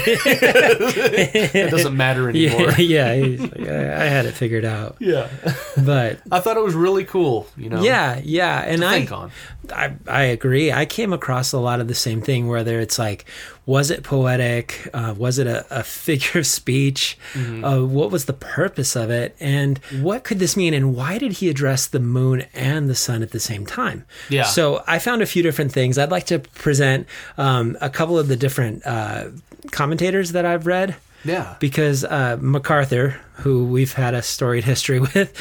[1.54, 2.72] it doesn't matter anymore.
[2.84, 4.96] Yeah, yeah, he's like, I, I had it figured out.
[4.98, 5.28] Yeah.
[5.76, 7.46] But I thought it was really cool.
[7.56, 7.82] You know.
[7.82, 9.30] yeah, yeah, and I, think on.
[9.72, 10.72] I, I agree.
[10.72, 12.48] I came across a lot of the same thing.
[12.48, 13.24] Whether it's like,
[13.66, 14.88] was it poetic?
[14.92, 17.16] Uh, was it a, a figure of speech?
[17.34, 17.64] Mm-hmm.
[17.64, 19.36] Uh, what was the purpose of it?
[19.40, 20.74] And what could this mean?
[20.74, 24.04] And why did he address the moon and the sun at the same time?
[24.28, 24.44] Yeah.
[24.44, 25.98] So I found a few different things.
[25.98, 27.06] I'd like to present
[27.38, 29.30] um, a couple of the different uh,
[29.70, 31.56] commentators that I've read Yeah.
[31.60, 35.32] because uh, MacArthur, who we've had a storied history with,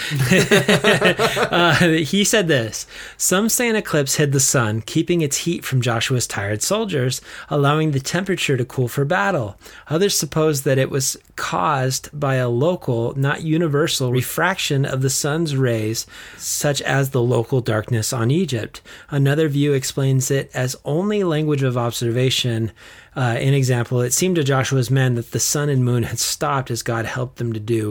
[1.51, 5.81] uh, he said this Some say an eclipse hid the sun, keeping its heat from
[5.81, 9.57] Joshua's tired soldiers, allowing the temperature to cool for battle.
[9.89, 15.55] Others suppose that it was caused by a local, not universal, refraction of the sun's
[15.55, 18.81] rays, such as the local darkness on Egypt.
[19.09, 22.71] Another view explains it as only language of observation.
[23.15, 26.71] Uh, an example, it seemed to Joshua's men that the sun and moon had stopped
[26.71, 27.82] as God helped them to do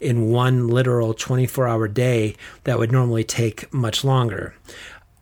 [0.00, 4.54] in one literal 24 hour day that would normally take much longer.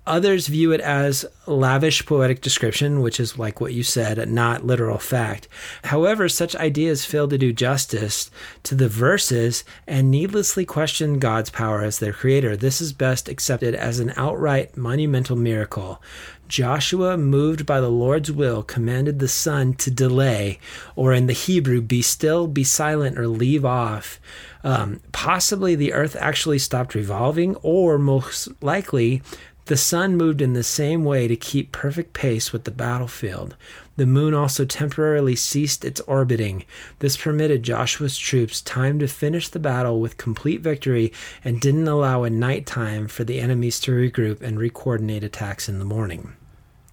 [0.06, 4.98] Others view it as lavish poetic description, which is like what you said, not literal
[4.98, 5.46] fact.
[5.84, 8.30] However, such ideas fail to do justice
[8.64, 12.56] to the verses and needlessly question God's power as their creator.
[12.56, 16.02] This is best accepted as an outright monumental miracle.
[16.50, 20.58] Joshua, moved by the Lord's will, commanded the sun to delay,
[20.96, 24.20] or in the Hebrew, be still, be silent, or leave off.
[24.64, 29.22] Um, possibly the earth actually stopped revolving, or most likely,
[29.66, 33.54] the sun moved in the same way to keep perfect pace with the battlefield.
[33.94, 36.64] The moon also temporarily ceased its orbiting.
[36.98, 41.12] This permitted Joshua's troops time to finish the battle with complete victory
[41.44, 45.78] and didn't allow a night time for the enemies to regroup and recoordinate attacks in
[45.78, 46.32] the morning.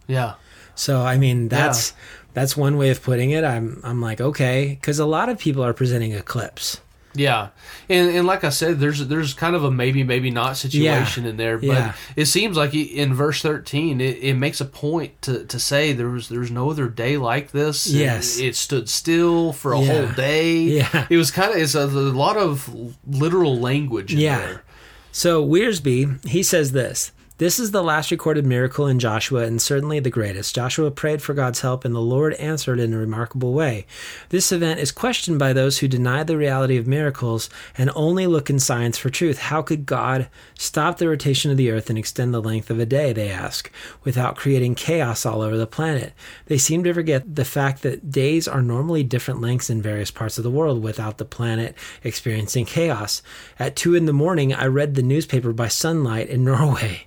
[0.07, 0.33] Yeah.
[0.75, 1.93] So I mean that's
[2.33, 3.43] that's one way of putting it.
[3.43, 6.81] I'm I'm like okay because a lot of people are presenting eclipse.
[7.15, 7.47] Yeah,
[7.89, 11.35] and and like I said, there's there's kind of a maybe maybe not situation in
[11.37, 11.93] there, but Yeah.
[12.15, 16.09] it seems like in verse thirteen, it, it makes a point to, to say there
[16.09, 17.87] was there was no other day like this.
[17.87, 18.37] Yes.
[18.37, 19.87] it stood still for a Yeah.
[20.05, 20.57] whole day.
[20.59, 21.07] Yeah.
[21.09, 22.69] it was kind of it's a, a lot of
[23.07, 24.13] literal language.
[24.13, 24.37] In Yeah.
[24.37, 24.63] there.
[25.11, 27.11] So Wiersbe, he says this.
[27.39, 30.55] This is the last recorded miracle in Joshua and certainly the greatest.
[30.55, 33.85] Joshua prayed for God's help and the Lord answered in a remarkable way.
[34.29, 37.47] This event is questioned by those who deny the reality of miracles
[37.77, 39.37] and only look in science for truth.
[39.37, 42.87] How could God stop the rotation of the earth and extend the length of a
[42.87, 43.71] day, they ask,
[44.03, 46.13] without creating chaos all over the planet?
[46.47, 50.39] They seem to forget the fact that days are normally different lengths in various parts
[50.39, 53.21] of the world without the planet experiencing chaos.
[53.59, 57.06] At two in the morning, I read the newspaper by sunlight in Norway.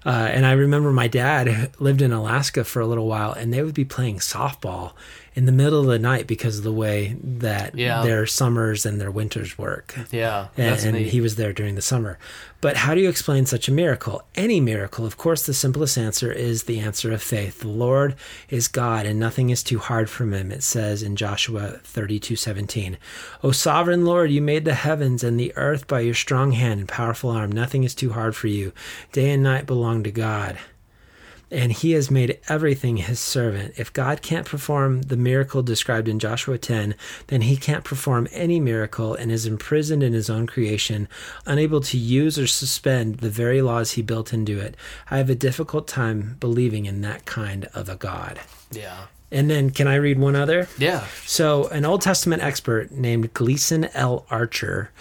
[0.05, 3.61] Uh, and I remember my dad lived in Alaska for a little while, and they
[3.61, 4.93] would be playing softball
[5.33, 8.01] in the middle of the night because of the way that Yeah.
[8.03, 9.95] their summers and their winters work.
[10.11, 12.17] Yeah, And, and he was there during the summer.
[12.59, 14.23] But how do you explain such a miracle?
[14.35, 17.61] Any miracle, of course, the simplest answer is the answer of faith.
[17.61, 18.15] The Lord
[18.49, 22.97] is God, and nothing is too hard for him, it says in Joshua 32 17.
[23.43, 26.89] O sovereign Lord, you made the heavens and the earth by your strong hand and
[26.89, 27.51] powerful arm.
[27.51, 28.73] Nothing is too hard for you.
[29.11, 30.57] Day and night belong to God
[31.51, 33.73] and he has made everything his servant.
[33.77, 36.95] If God can't perform the miracle described in Joshua 10,
[37.27, 41.09] then he can't perform any miracle and is imprisoned in his own creation,
[41.45, 44.75] unable to use or suspend the very laws he built into it.
[45.09, 48.39] I have a difficult time believing in that kind of a God.
[48.71, 50.69] yeah, And then, can I read one other?
[50.77, 54.25] yeah, So, an Old Testament expert named Gleason L.
[54.29, 54.91] Archer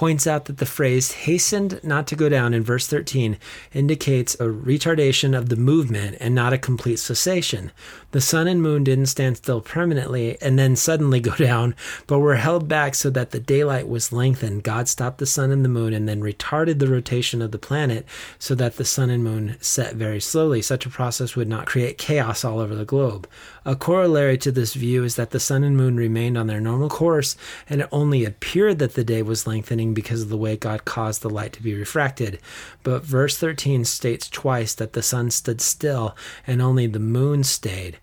[0.00, 3.36] points out that the phrase hastened not to go down in verse 13
[3.74, 7.70] indicates a retardation of the movement and not a complete cessation.
[8.12, 11.74] The sun and moon didn't stand still permanently and then suddenly go down,
[12.06, 14.62] but were held back so that the daylight was lengthened.
[14.62, 18.06] God stopped the sun and the moon and then retarded the rotation of the planet
[18.38, 20.62] so that the sun and moon set very slowly.
[20.62, 23.28] Such a process would not create chaos all over the globe.
[23.66, 26.88] A corollary to this view is that the sun and moon remained on their normal
[26.88, 27.36] course,
[27.68, 31.22] and it only appeared that the day was lengthening because of the way God caused
[31.22, 32.40] the light to be refracted.
[32.82, 37.98] But verse 13 states twice that the sun stood still and only the moon stayed.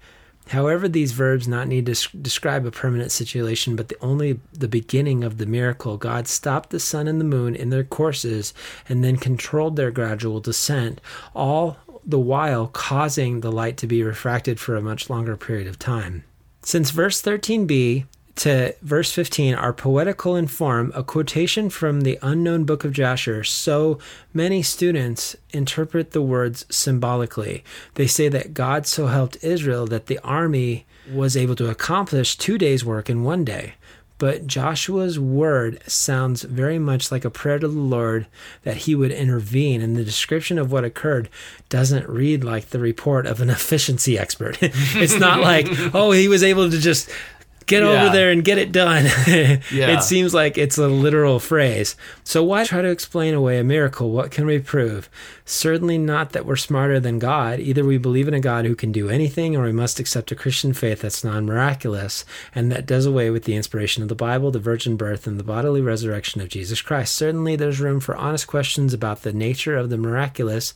[0.50, 5.24] However, these verbs not need to describe a permanent situation, but the only the beginning
[5.24, 5.98] of the miracle.
[5.98, 8.54] God stopped the sun and the moon in their courses
[8.88, 11.02] and then controlled their gradual descent,
[11.36, 15.78] all the while causing the light to be refracted for a much longer period of
[15.78, 16.24] time.
[16.62, 18.06] Since verse 13b
[18.38, 23.44] to verse 15 are poetical in form, a quotation from the unknown book of Jasher,
[23.44, 24.00] so
[24.34, 27.64] many students interpret the words symbolically.
[27.96, 32.58] They say that God so helped Israel that the army was able to accomplish two
[32.58, 33.74] days' work in one day.
[34.20, 38.26] But Joshua's word sounds very much like a prayer to the Lord
[38.64, 41.30] that he would intervene, and the description of what occurred
[41.70, 44.58] doesn't read like the report of an efficiency expert.
[44.62, 47.10] it's not like, oh, he was able to just
[47.68, 47.90] get Yeah.
[48.06, 49.06] over there and get it done.
[49.72, 49.98] Yeah.
[49.98, 51.96] It seems like it's a literal phrase.
[52.24, 54.12] So why try to explain away a miracle?
[54.12, 55.10] What can we prove?
[55.46, 57.60] Certainly not that we're smarter than God.
[57.60, 60.36] Either we believe in a God who can do anything, or we must accept a
[60.36, 62.26] Christian faith that's non miraculous
[62.56, 65.44] and that does away with the inspiration of the Bible, the virgin birth, and the
[65.44, 67.16] bodily resurrection of Jesus Christ.
[67.16, 70.74] Certainly there's room for honest questions about the nature of the miraculous.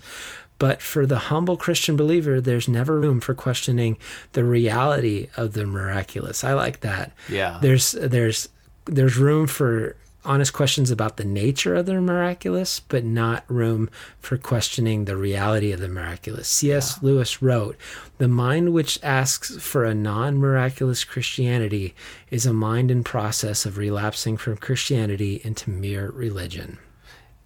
[0.61, 3.97] But for the humble Christian believer, there's never room for questioning
[4.33, 6.43] the reality of the miraculous.
[6.43, 7.13] I like that.
[7.27, 7.57] Yeah.
[7.59, 8.47] There's there's
[8.85, 14.37] there's room for honest questions about the nature of the miraculous, but not room for
[14.37, 16.47] questioning the reality of the miraculous.
[16.47, 17.01] C.S.
[17.01, 17.75] Lewis wrote,
[18.19, 21.95] "The mind which asks for a non-miraculous Christianity
[22.29, 26.77] is a mind in process of relapsing from Christianity into mere religion."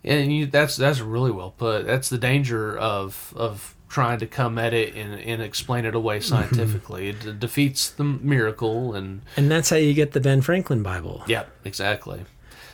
[0.06, 1.86] And you, that's that's really well put.
[1.86, 6.20] That's the danger of of trying to come at it and, and explain it away
[6.20, 7.10] scientifically.
[7.10, 11.24] it de- defeats the miracle, and And that's how you get the Ben Franklin Bible.
[11.28, 12.26] yeah, exactly.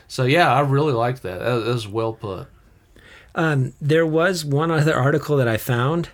[0.07, 1.39] So yeah, I really like that.
[1.39, 2.47] That, that was well put.
[3.33, 6.09] Um, there was one other article that I found,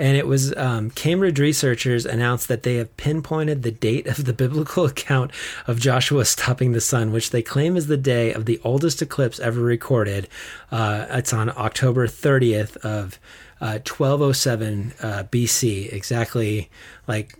[0.00, 4.32] and it was um, Cambridge researchers announced that they have pinpointed the date of the
[4.32, 5.30] biblical account
[5.66, 9.38] of Joshua stopping the sun, which they claim is the day of the oldest eclipse
[9.38, 10.26] ever recorded.
[10.72, 13.20] Uh, it's on October 30th of
[13.60, 16.70] uh, 1207 uh, BC, exactly
[17.06, 17.36] like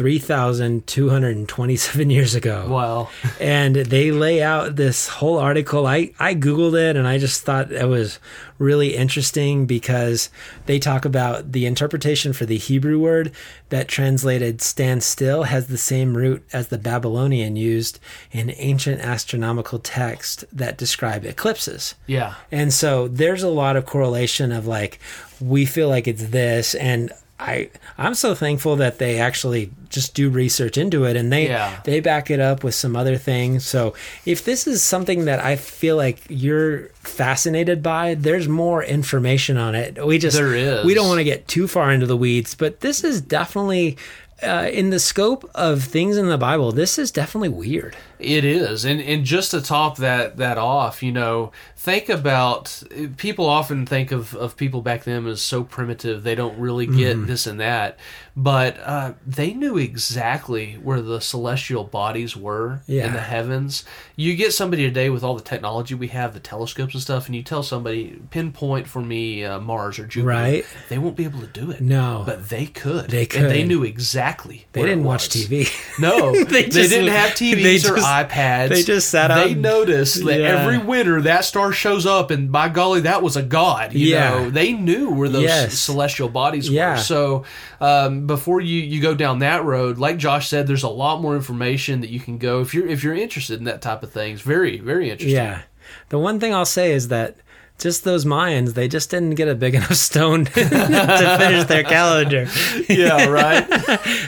[0.00, 3.10] 3,227 years ago Wow.
[3.38, 5.86] and they lay out this whole article.
[5.86, 8.18] I, I Googled it and I just thought it was
[8.58, 10.30] really interesting because
[10.66, 13.30] they talk about the interpretation for the Hebrew word
[13.68, 17.98] that translated stand still has the same root as the Babylonian used
[18.32, 21.94] in ancient astronomical text that describe eclipses.
[22.06, 22.34] Yeah.
[22.50, 24.98] And so there's a lot of correlation of like
[25.40, 30.28] we feel like it's this and I I'm so thankful that they actually just do
[30.30, 31.80] research into it and they Yeah.
[31.84, 33.64] they back it up with some other things.
[33.66, 33.94] So
[34.26, 39.74] if this is something that I feel like you're fascinated by, there's more information on
[39.74, 40.04] it.
[40.04, 40.84] We just There is.
[40.84, 43.96] we don't want to get too far into the weeds, but this is definitely
[44.42, 47.96] uh, in the scope of things in the Bible, this is definitely weird.
[48.18, 52.82] It is, and and just to top that that off, you know, think about
[53.16, 57.16] people often think of of people back then as so primitive they don't really get
[57.16, 57.26] Mm-hmm.
[57.26, 57.98] this and that,
[58.42, 63.84] but uh, they knew exactly where the celestial bodies were in the heavens.
[64.16, 67.36] You get somebody today with all the technology we have, the telescopes and stuff, and
[67.36, 70.64] you tell somebody pinpoint for me uh, Mars or Jupiter, Right.
[70.88, 71.80] They won't be able to do it.
[71.82, 72.22] No.
[72.24, 73.10] but they could.
[73.10, 74.66] They and they knew exactly.
[74.72, 75.28] They didn't watch.
[75.28, 75.68] TV.
[76.00, 78.68] No, They they, didn't have TVs they or iPads.
[78.70, 80.46] they just sat They noticed that Yeah.
[80.62, 83.92] every winter that star shows up, and by golly, that was a god.
[83.92, 84.30] You Yeah.
[84.30, 85.78] know, they knew where those Yes.
[85.78, 86.92] celestial bodies Yeah.
[86.92, 86.96] were.
[86.98, 87.44] So,
[87.80, 91.34] um, before you you go down that road, like Josh said, there's a lot more
[91.34, 94.40] information that you can go if you're if you're interested in that type of things.
[94.40, 95.34] Very very interesting.
[95.34, 95.62] Yeah.
[96.10, 97.38] The one thing I'll say is that
[97.80, 102.46] just those Mayans, they just didn't get a big enough stone to finish their calendar.
[102.88, 103.66] yeah, right.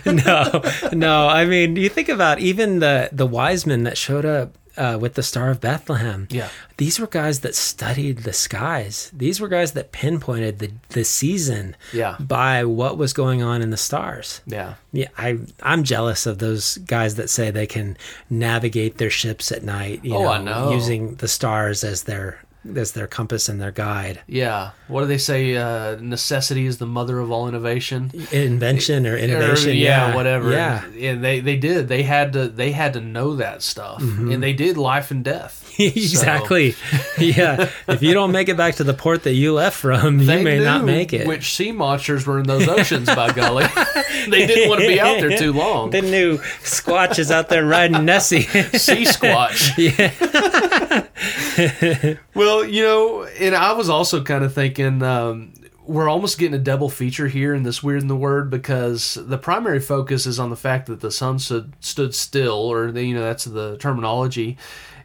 [0.05, 1.29] No, no.
[1.29, 5.15] I mean, you think about even the the wise men that showed up uh, with
[5.15, 6.27] the Star of Bethlehem.
[6.31, 6.49] Yeah.
[6.77, 9.11] these were guys that studied the skies.
[9.15, 11.77] These were guys that pinpointed the the season.
[11.93, 12.17] Yeah.
[12.19, 14.41] by what was going on in the stars.
[14.47, 14.75] yeah.
[14.95, 17.97] Yeah, I I'm jealous of those guys that say they can
[18.29, 20.05] navigate their ships at night.
[20.05, 20.73] You Oh, know, I know.
[20.73, 22.39] using the stars as their
[22.77, 24.21] as their compass and their guide.
[24.27, 24.71] Yeah.
[24.89, 25.57] What do they say?
[25.57, 28.11] Uh, necessity is the mother of all innovation.
[28.31, 30.53] Invention or innovation, Or, yeah, whatever.
[30.53, 31.89] Yeah, and they they did.
[31.89, 35.61] They had to they had to know that stuff, and they did life and death.
[35.79, 36.75] exactly.
[37.19, 40.27] yeah, if you don't make it back to the port that you left from, you
[40.27, 41.27] They may not make it.
[41.27, 43.07] Which sea monsters were in those oceans?
[43.07, 43.65] by golly,
[44.29, 45.89] they didn't want to be out there too long.
[45.91, 48.43] the new Squatch is out there riding Nessie.
[48.43, 49.73] sea squatch.
[50.93, 51.09] yeah,
[52.35, 56.63] Well, you know, and I was also kind of thinking um, we're almost getting a
[56.63, 60.51] double feature here in this weird in the word because the primary focus is on
[60.51, 64.59] the fact that the sun stood, stood still, or you know that's the terminology.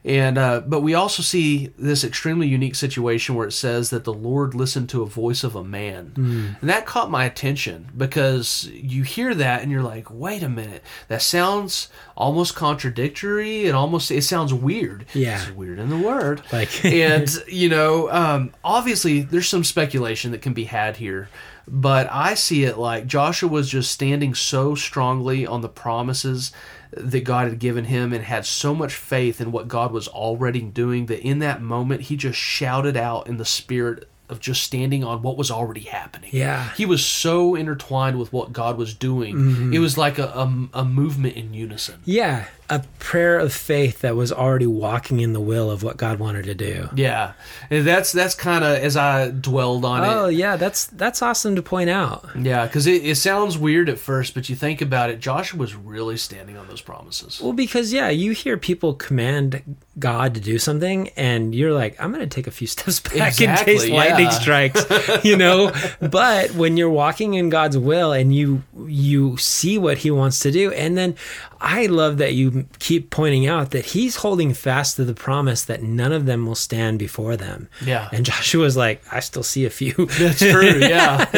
[0.07, 4.13] And uh, but we also see this extremely unique situation where it says that the
[4.13, 9.03] Lord listened to a voice of a man, and that caught my attention because you
[9.03, 13.65] hear that and you're like, wait a minute, that sounds almost contradictory.
[13.65, 15.05] It almost it sounds weird.
[15.13, 15.41] Yeah.
[15.41, 20.41] It's weird in the word Like- and you know um, obviously there's some speculation that
[20.41, 21.27] can be had here
[21.69, 26.53] but i see it like joshua was just standing so strongly on the promises
[26.91, 30.61] that god had given him and had so much faith in what god was already
[30.61, 35.05] doing that in that moment he just shouted out in the spirit of just standing
[35.05, 36.71] on what was already happening Yeah.
[36.73, 39.73] he was so intertwined with what god was doing mm-hmm.
[39.73, 42.45] it was like a, a, a movement in unison yeah.
[42.69, 46.43] A prayer of faith that was already walking in the will of what God wanted
[46.45, 46.89] to do.
[46.95, 47.31] yeah
[47.69, 51.55] and that's that's kind of as i dwelled on it Oh yeah, that's that's awesome
[51.55, 52.25] to point out.
[52.37, 55.75] Yeah, because it, it sounds weird at first, but you think about it, Joshua was
[55.75, 57.39] really standing on those promises.
[57.41, 62.11] Well, because yeah, you hear people command God to do something, and you're like, I'm
[62.11, 64.85] going to take a few steps back in Exactly, case lightning strikes,
[65.23, 65.71] you know.
[66.01, 70.51] but when you're walking in God's will and you you see what He wants to
[70.51, 71.15] do, and then
[71.61, 75.81] I love that you keep pointing out that He's holding fast to the promise that
[75.83, 77.67] none of them will stand before them.
[77.85, 78.09] Yeah.
[78.11, 79.93] and Joshua's like, I still see a few.
[80.19, 80.79] That's true.
[80.79, 81.25] Yeah,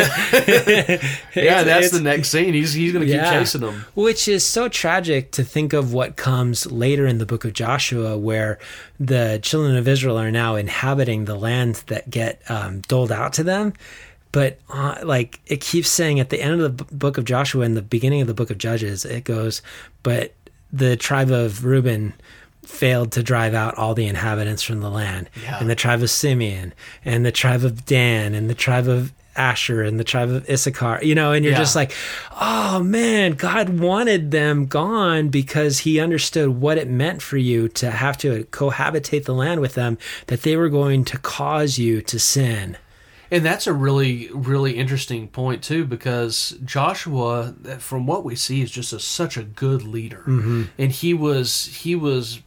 [1.35, 1.63] yeah.
[1.63, 2.53] That's the next scene.
[2.53, 3.39] He's he's gonna keep Yeah.
[3.39, 3.85] chasing them.
[3.95, 8.17] Which is so tragic to think of what comes later in the book of Joshua,
[8.17, 8.59] where
[8.99, 13.43] the children of Israel are now inhabiting the land that get um, doled out to
[13.43, 13.73] them.
[14.31, 17.75] But uh, like it keeps saying at the end of the book of Joshua and
[17.75, 19.63] the beginning of the book of Judges, it goes,
[20.03, 20.33] but
[20.71, 22.13] the tribe of Reuben
[22.65, 25.57] failed to drive out all the inhabitants from the land, Yeah.
[25.59, 29.81] and the tribe of Simeon, and the tribe of Dan, and the tribe of Asher,
[29.83, 30.99] and the tribe of Issachar.
[31.01, 31.59] You know, and you're Yeah.
[31.59, 31.93] just like,
[32.39, 37.89] oh man, God wanted them gone because He understood what it meant for you to
[37.89, 39.97] have to cohabitate the land with them,
[40.27, 42.77] that they were going to cause you to sin.
[43.31, 48.71] And that's a really, really interesting point too, because Joshua, from what we see, is
[48.71, 50.23] just a, such a good leader,
[50.77, 52.41] and he was he was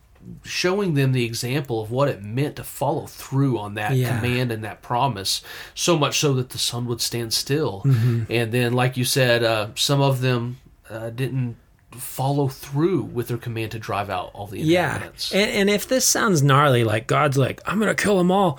[0.44, 4.16] showing them the example of what it meant to follow through on that Yeah.
[4.16, 5.42] command and that promise.
[5.74, 9.68] So much so that the sun would stand still, and then, like you said, uh,
[9.74, 10.58] some of them
[10.90, 11.56] uh, didn't
[11.95, 15.03] follow through with their command to drive out all the Yeah.
[15.32, 18.59] And, and if this sounds gnarly, like God's like, I'm going to kill them all,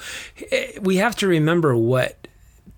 [0.51, 2.27] eh, we have to remember what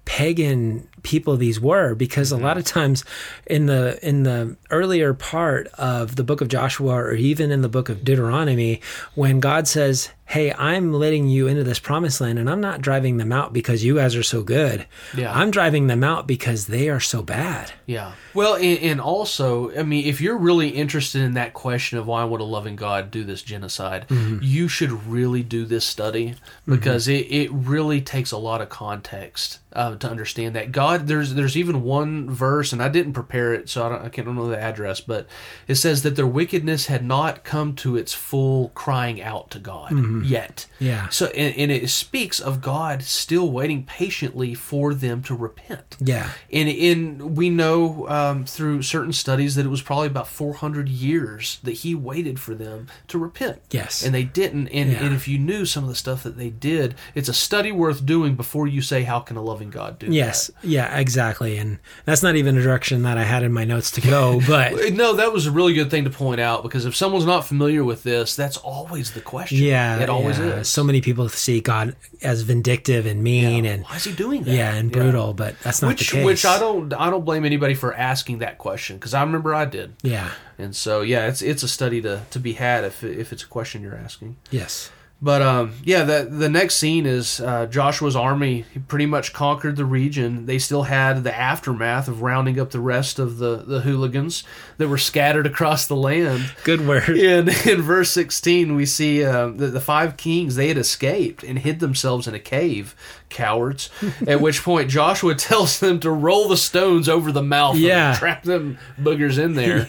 [0.06, 3.03] pagan people these were because a lot of times
[3.47, 7.70] in the in the earlier part of the book of Joshua or even in the
[7.70, 8.82] book of Deuteronomy
[9.16, 13.17] when God says hey, I'm letting you into this promised land and I'm not driving
[13.17, 14.88] them out because you guys are so good.
[15.15, 15.32] Yeah.
[15.32, 17.71] I'm driving them out because they are so bad.
[17.86, 18.13] Yeah.
[18.34, 22.23] Well, and, and also, I mean, if you're really interested in that question of why
[22.23, 24.39] would a loving God do this genocide, mm-hmm.
[24.41, 26.76] you should really do this study mm-hmm.
[26.76, 31.07] because it, it really takes a lot of context uh, to understand that God.
[31.07, 34.28] There's there's even one verse, and I didn't prepare it, so I, don't, I can't
[34.28, 35.28] remember the address, but
[35.67, 40.26] it says that their wickedness had not come to its full crying out to God
[40.26, 40.65] yet.
[40.80, 41.09] Yeah.
[41.09, 45.97] So, and, and it speaks of God still waiting patiently for them to repent.
[45.99, 46.30] Yeah.
[46.51, 51.59] And in we know um, through certain studies that it was probably about 400 years
[51.63, 53.61] that he waited for them to repent.
[53.71, 54.03] Yes.
[54.05, 54.67] and they didn't.
[54.69, 55.03] And, Yeah.
[55.03, 58.05] and if you knew some of the stuff that they did, it's a study worth
[58.05, 60.51] doing before you say, "How can a loving God do?" Yes.
[60.63, 61.57] Yeah, exactly.
[61.57, 64.93] And that's not even a direction that I had in my notes to go, but?
[64.93, 67.84] No, that was a really good thing to point out because if someone's not familiar
[67.84, 69.57] with this, that's always the question.
[69.57, 70.57] yeah, it always yeah.
[70.59, 70.70] is.
[70.70, 74.53] So many people see God as vindictive and mean and Why is he doing that?
[74.53, 76.26] yeah, and brutal, but that's not Which, the case.
[76.26, 79.66] which I don't, I don't blame anybody for asking that question because I remember I
[79.66, 79.95] did.
[80.01, 80.32] Yeah.
[80.57, 83.47] And so, yeah, it's it's a study to, to be had if if it's a
[83.47, 84.38] question you're asking.
[84.51, 84.89] Yes.
[85.22, 88.66] But um, yeah, the the next scene is uh, Joshua's army.
[88.74, 90.45] He pretty much conquered the region.
[90.45, 94.43] They still had the aftermath of rounding up the rest of the, the hooligans
[94.78, 96.51] that were scattered across the land.
[96.66, 97.09] Good word.
[97.18, 101.59] In in verse sixteen, we see uh, the the five kings they had escaped and
[101.59, 102.93] hid themselves in a cave,
[103.30, 103.89] cowards.
[104.28, 107.78] At which point Joshua tells them to roll the stones over the mouth.
[107.78, 108.09] Yeah.
[108.09, 109.88] and trap them boogers in there.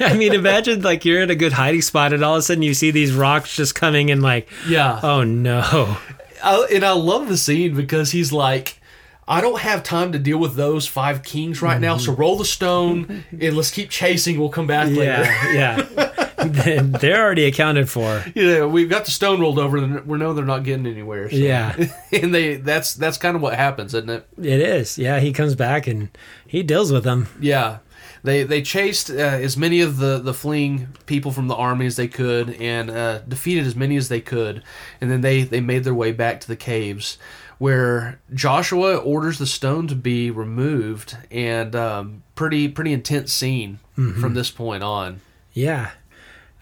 [0.00, 2.62] I mean, imagine like you're in a good hiding spot and all of a sudden
[2.62, 5.00] you see these rocks just coming and like, yeah.
[5.02, 5.96] oh no.
[6.42, 8.80] I, and I love the scene because he's like,
[9.28, 12.20] I don't have time to deal with those five kings right now, so mm-hmm.
[12.20, 14.40] roll the stone and let's keep chasing.
[14.40, 15.22] We'll come back later.
[15.22, 16.06] Yeah, yeah.
[16.40, 18.24] They're already accounted for.
[18.34, 21.28] Yeah, we've got the stone rolled over, and we know they're not getting anywhere.
[21.28, 21.76] so- Yeah,
[22.12, 24.26] and they that's that's kind of what happens, isn't it?
[24.38, 24.96] it is.
[24.96, 26.08] Yeah, he comes back and
[26.46, 27.28] he deals with them.
[27.40, 27.78] Yeah,
[28.22, 31.96] they they chased uh, as many of the the fleeing people from the army as
[31.96, 34.62] they could, and uh, defeated as many as they could,
[35.00, 37.18] and then they they made their way back to the caves.
[37.58, 44.32] Where Joshua orders the stone to be removed, and um, pretty pretty intense scene from
[44.32, 45.20] this point on.
[45.52, 45.90] Yeah.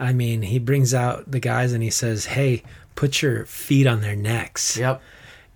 [0.00, 2.62] I mean, he brings out the guys and he says, Hey,
[2.94, 4.76] put your feet on their necks.
[4.76, 5.00] Yep.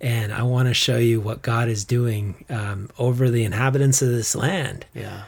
[0.01, 4.09] And I want to show you what God is doing um, over the inhabitants of
[4.09, 4.85] this land.
[4.93, 5.23] Yeah.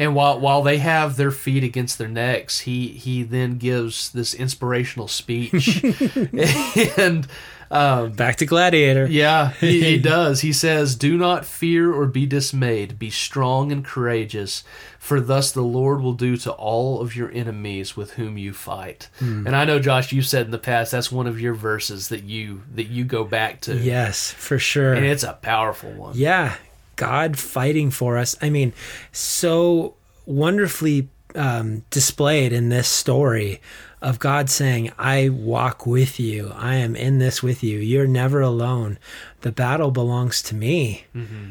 [0.00, 4.32] And while while they have their feet against their necks, he he then gives this
[4.34, 5.84] inspirational speech,
[6.96, 7.26] and
[7.70, 9.06] um, Back to Gladiator.
[9.06, 10.40] yeah, he, he does.
[10.40, 12.98] He says, "Do not fear or be dismayed.
[12.98, 14.64] Be strong and courageous,
[14.98, 19.08] for thus the Lord will do to all of your enemies with whom you fight."
[19.20, 22.24] And I know, Josh, you said in the past that's one of your verses that
[22.24, 24.94] you that you go back to, Yes, for sure.
[24.94, 26.14] and it's a powerful one.
[26.16, 26.56] Yeah,
[27.00, 28.36] God fighting for us.
[28.42, 28.72] I mean,
[29.12, 29.94] so
[30.26, 33.60] wonderfully um, displayed in this story
[34.02, 36.52] of God saying, I walk with you.
[36.54, 37.78] I am in this with you.
[37.78, 38.98] You're never alone.
[39.42, 41.04] The battle belongs to me.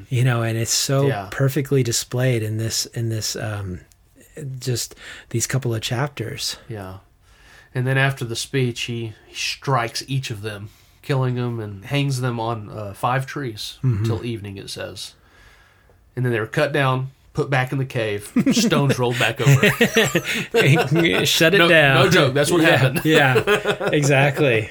[0.09, 1.27] You know, and it's so Yeah.
[1.31, 3.81] perfectly displayed in this, in this, um,
[4.59, 4.95] just
[5.29, 6.57] these couple of chapters.
[6.67, 6.97] Yeah.
[7.75, 10.69] And then after the speech, he, he strikes each of them,
[11.03, 15.13] killing them and hangs them on uh, five trees till evening, it says.
[16.19, 19.69] And then they were cut down, put back in the cave, stones rolled back over.
[21.25, 22.03] Shut it No- down.
[22.03, 23.01] no joke, that's what yeah, happened.
[23.05, 24.69] Yeah, exactly.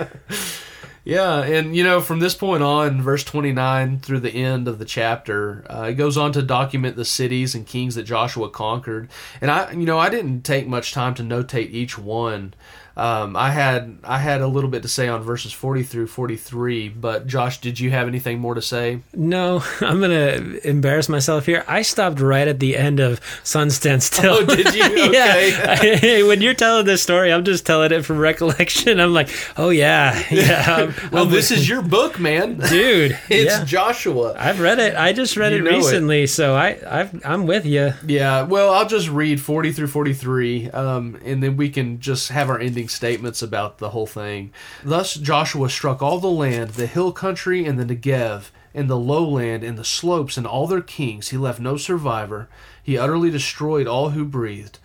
[1.05, 4.84] yeah, and you know, from this point on, verse 29 through the end of the
[4.84, 9.09] chapter, uh, it goes on to document the cities and kings that Joshua conquered.
[9.40, 12.53] And I, you know, I didn't take much time to notate each one.
[12.99, 16.88] Um, I had I had a little bit to say on verses 40 through 43,
[16.88, 19.01] but Josh, did you have anything more to say?
[19.14, 21.64] No, I'm gonna embarrass myself here.
[21.68, 24.38] I stopped right at the end of Sun Stand Still.
[24.40, 24.84] Oh, did you?
[25.09, 26.18] Okay.
[26.20, 26.26] yeah.
[26.26, 28.99] when you're telling this story, I'm just telling it from recollection.
[29.01, 30.64] I'm like, oh yeah, yeah.
[30.76, 32.59] I'm- Well, I'm this is your book, man.
[32.59, 33.16] dude.
[33.30, 33.64] It's yeah.
[33.64, 34.34] Joshua.
[34.36, 34.96] I've read it.
[34.96, 35.76] I just read You it know it.
[35.76, 37.92] recently, so I I've, I'm with you.
[38.07, 42.51] Yeah, well, I'll just read 40 through 43, um, and then we can just have
[42.51, 44.53] our ending statements about the whole thing.
[44.84, 49.64] Thus Joshua struck all the land, the hill country and the Negev, and the lowland
[49.64, 51.28] and the slopes and all their kings.
[51.28, 52.49] He left no survivor.
[52.82, 54.78] He utterly destroyed all who breathed,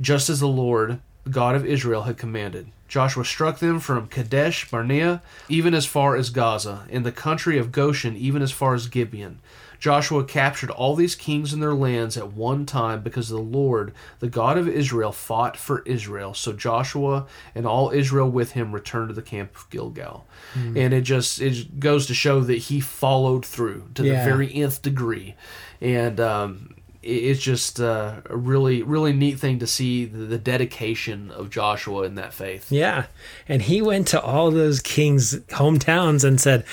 [0.00, 2.68] just as the Lord God of Israel, had commanded.
[2.88, 7.70] Joshua struck them from Kadesh Barnea even as far as Gaza, in the country of
[7.70, 9.38] Goshen even as far as Gibeon.
[9.80, 14.28] Joshua captured all these kings and their lands at one time because the Lord, the
[14.28, 16.34] God of Israel, fought for Israel.
[16.34, 20.26] So Joshua and all Israel with him returned to the camp of Gilgal.
[20.52, 20.76] Hmm.
[20.76, 24.22] And it just it goes to show that he followed through to Yeah.
[24.22, 25.34] the very nth degree.
[25.80, 30.38] And um, it- it's just uh, a really, really neat thing to see the, the
[30.38, 32.70] dedication of Joshua in that faith.
[32.70, 33.06] Yeah.
[33.48, 36.64] And he went to all those kings' hometowns and said,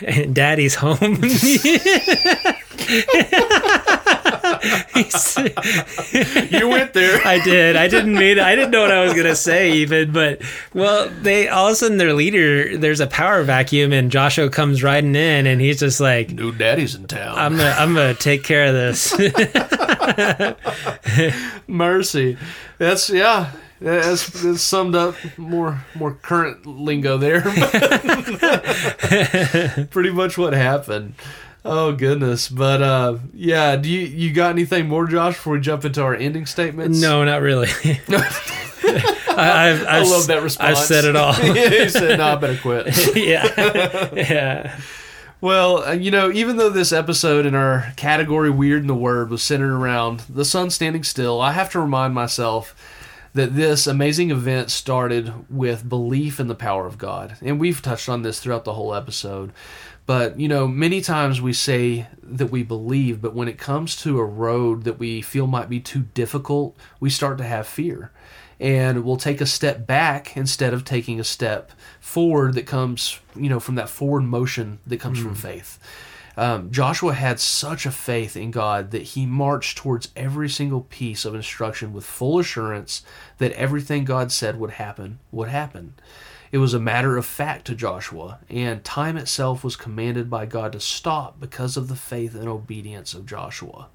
[0.32, 1.22] Daddy's home.
[6.50, 7.20] You went there.
[7.26, 7.76] I did.
[7.76, 8.38] I didn't mean.
[8.38, 10.12] I didn't know what I was gonna say even.
[10.12, 10.42] But
[10.74, 12.76] well, they all of a sudden their leader.
[12.76, 16.94] There's a power vacuum, and Joshua comes riding in, and he's just like, New daddy's
[16.94, 17.36] in town.
[17.36, 19.14] "I'm gonna, I'm gonna take care of this."
[21.66, 22.38] Mercy.
[22.78, 23.50] That's yeah.
[23.80, 27.42] That's, that's summed up more more current lingo there.
[29.90, 31.14] Pretty much what happened.
[31.64, 32.48] Oh goodness.
[32.48, 36.14] But uh yeah, do you you got anything more, Josh, before we jump into our
[36.14, 36.98] ending statements?
[37.00, 37.68] no, not really.
[39.38, 40.78] I, I've, I've, I love that response.
[40.78, 41.34] I've said it all.
[41.34, 44.80] he said, "No, I better quit." yeah, yeah.
[45.42, 49.28] Well, uh, you know, even though this episode in our category "Weird in the Word"
[49.28, 52.74] was centered around the sun standing still, I have to remind myself
[53.36, 58.08] that this amazing event started with belief in the power of God, and we've touched
[58.08, 59.52] on this throughout the whole episode.
[60.06, 64.18] But you know, many times we say that we believe, but when it comes to
[64.18, 68.10] a road that we feel might be too difficult, we start to have fear.
[68.58, 73.50] And we'll take a step back instead of taking a step forward that comes, you
[73.50, 75.34] know, from that forward motion that comes from hmm.
[75.34, 75.78] faith.
[76.36, 81.24] Um, Joshua had such a faith in God that he marched towards every single piece
[81.24, 83.02] of instruction with full assurance
[83.38, 85.94] that everything God said would happen would happen.
[86.52, 90.72] It was a matter of fact to Joshua, and time itself was commanded by God
[90.72, 93.88] to stop because of the faith and obedience of Joshua.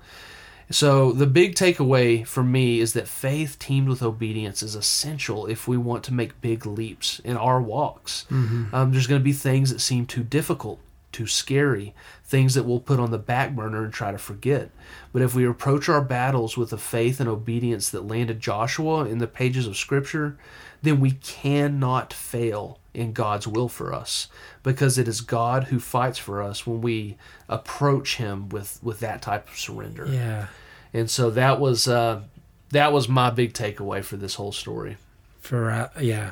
[0.70, 5.68] So, the big takeaway for me is that faith teamed with obedience is essential if
[5.68, 8.26] we want to make big leaps in our walks.
[8.74, 10.80] Um, there's going to be things that seem too difficult,
[11.12, 11.94] too scary,
[12.32, 14.72] things that we'll put on the back burner and try to forget.
[15.12, 19.18] But if we approach our battles with the faith and obedience that landed Joshua in
[19.18, 20.38] the pages of Scripture,
[20.82, 24.30] then we cannot fail in God's will for us
[24.64, 27.18] because it is God who fights for us when we
[27.50, 30.06] approach Him with, with that type of surrender.
[30.06, 30.48] Yeah.
[30.94, 32.22] And so that was uh,
[32.70, 34.96] that was my big takeaway for this whole story.
[35.42, 36.32] For uh, yeah,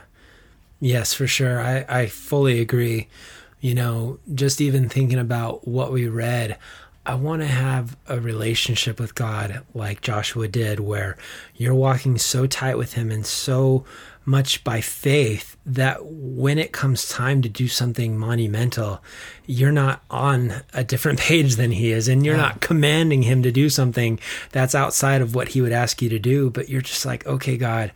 [0.80, 1.60] yes, for sure.
[1.60, 3.08] I I fully agree.
[3.62, 6.58] You know, just even thinking about what we read,
[7.06, 11.18] I want to have a relationship with God like Joshua did, where
[11.56, 13.84] you're walking so tight with Him and so
[14.26, 19.02] much by faith that when it comes time to do something monumental,
[19.48, 23.52] you're not on a different page than He is, and you're not commanding Him to
[23.52, 24.20] do something
[24.52, 27.58] that's outside of what He would ask you to do, but you're just like, okay,
[27.58, 27.92] God,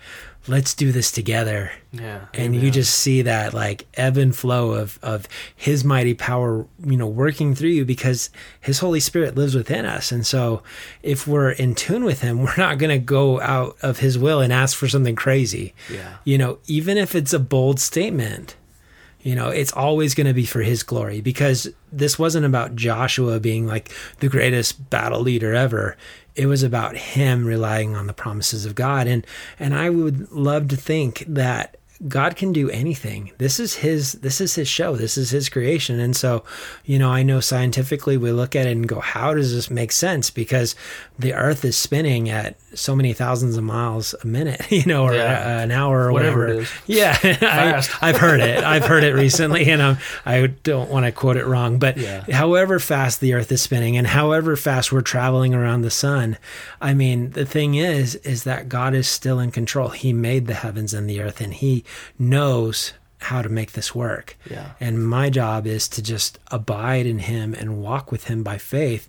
[0.47, 1.71] let's do this together.
[1.91, 2.25] Yeah.
[2.33, 6.97] and you just see that like ebb and flow of of his mighty power you
[6.97, 10.11] know working through you because his holy spirit lives within us.
[10.11, 10.63] And so
[11.03, 14.41] if we're in tune with him we're not going to go out of his will
[14.41, 15.73] and ask for something crazy.
[15.91, 16.15] Yeah.
[16.23, 18.55] you know even if it's a bold statement
[19.21, 23.39] you know it's always going to be for his glory because this wasn't about joshua
[23.39, 23.89] being like
[24.19, 25.95] the greatest battle leader ever
[26.35, 29.07] it was about him relying on the promises of god.
[29.07, 29.25] And
[29.59, 31.77] and i would love to think that
[32.07, 33.31] god can do anything.
[33.37, 34.95] This is his this is his show.
[34.95, 35.99] This is his creation.
[35.99, 36.43] And so
[36.85, 39.91] you know i know scientifically we look at it and go how does this make
[39.91, 40.29] sense?
[40.29, 40.75] Because
[41.17, 45.13] the earth is spinning at so many thousands of miles a minute you know or
[45.13, 45.59] Yeah.
[45.59, 46.71] Uh, an hour or Whatever whatever, it is.
[46.87, 47.17] yeah.
[47.41, 48.63] I, i've heard it.
[48.63, 52.25] I've heard it recently and I'm, i don't want to quote it wrong but Yeah.
[52.31, 56.37] however fast the earth is spinning and however fast we're traveling around the sun
[56.81, 59.89] i mean the thing is is that god is still in control.
[59.89, 61.83] He made the heavens and the earth and he
[62.19, 64.71] knows how to make this work Yeah.
[64.81, 69.07] and my job is to just abide in him and walk with him by faith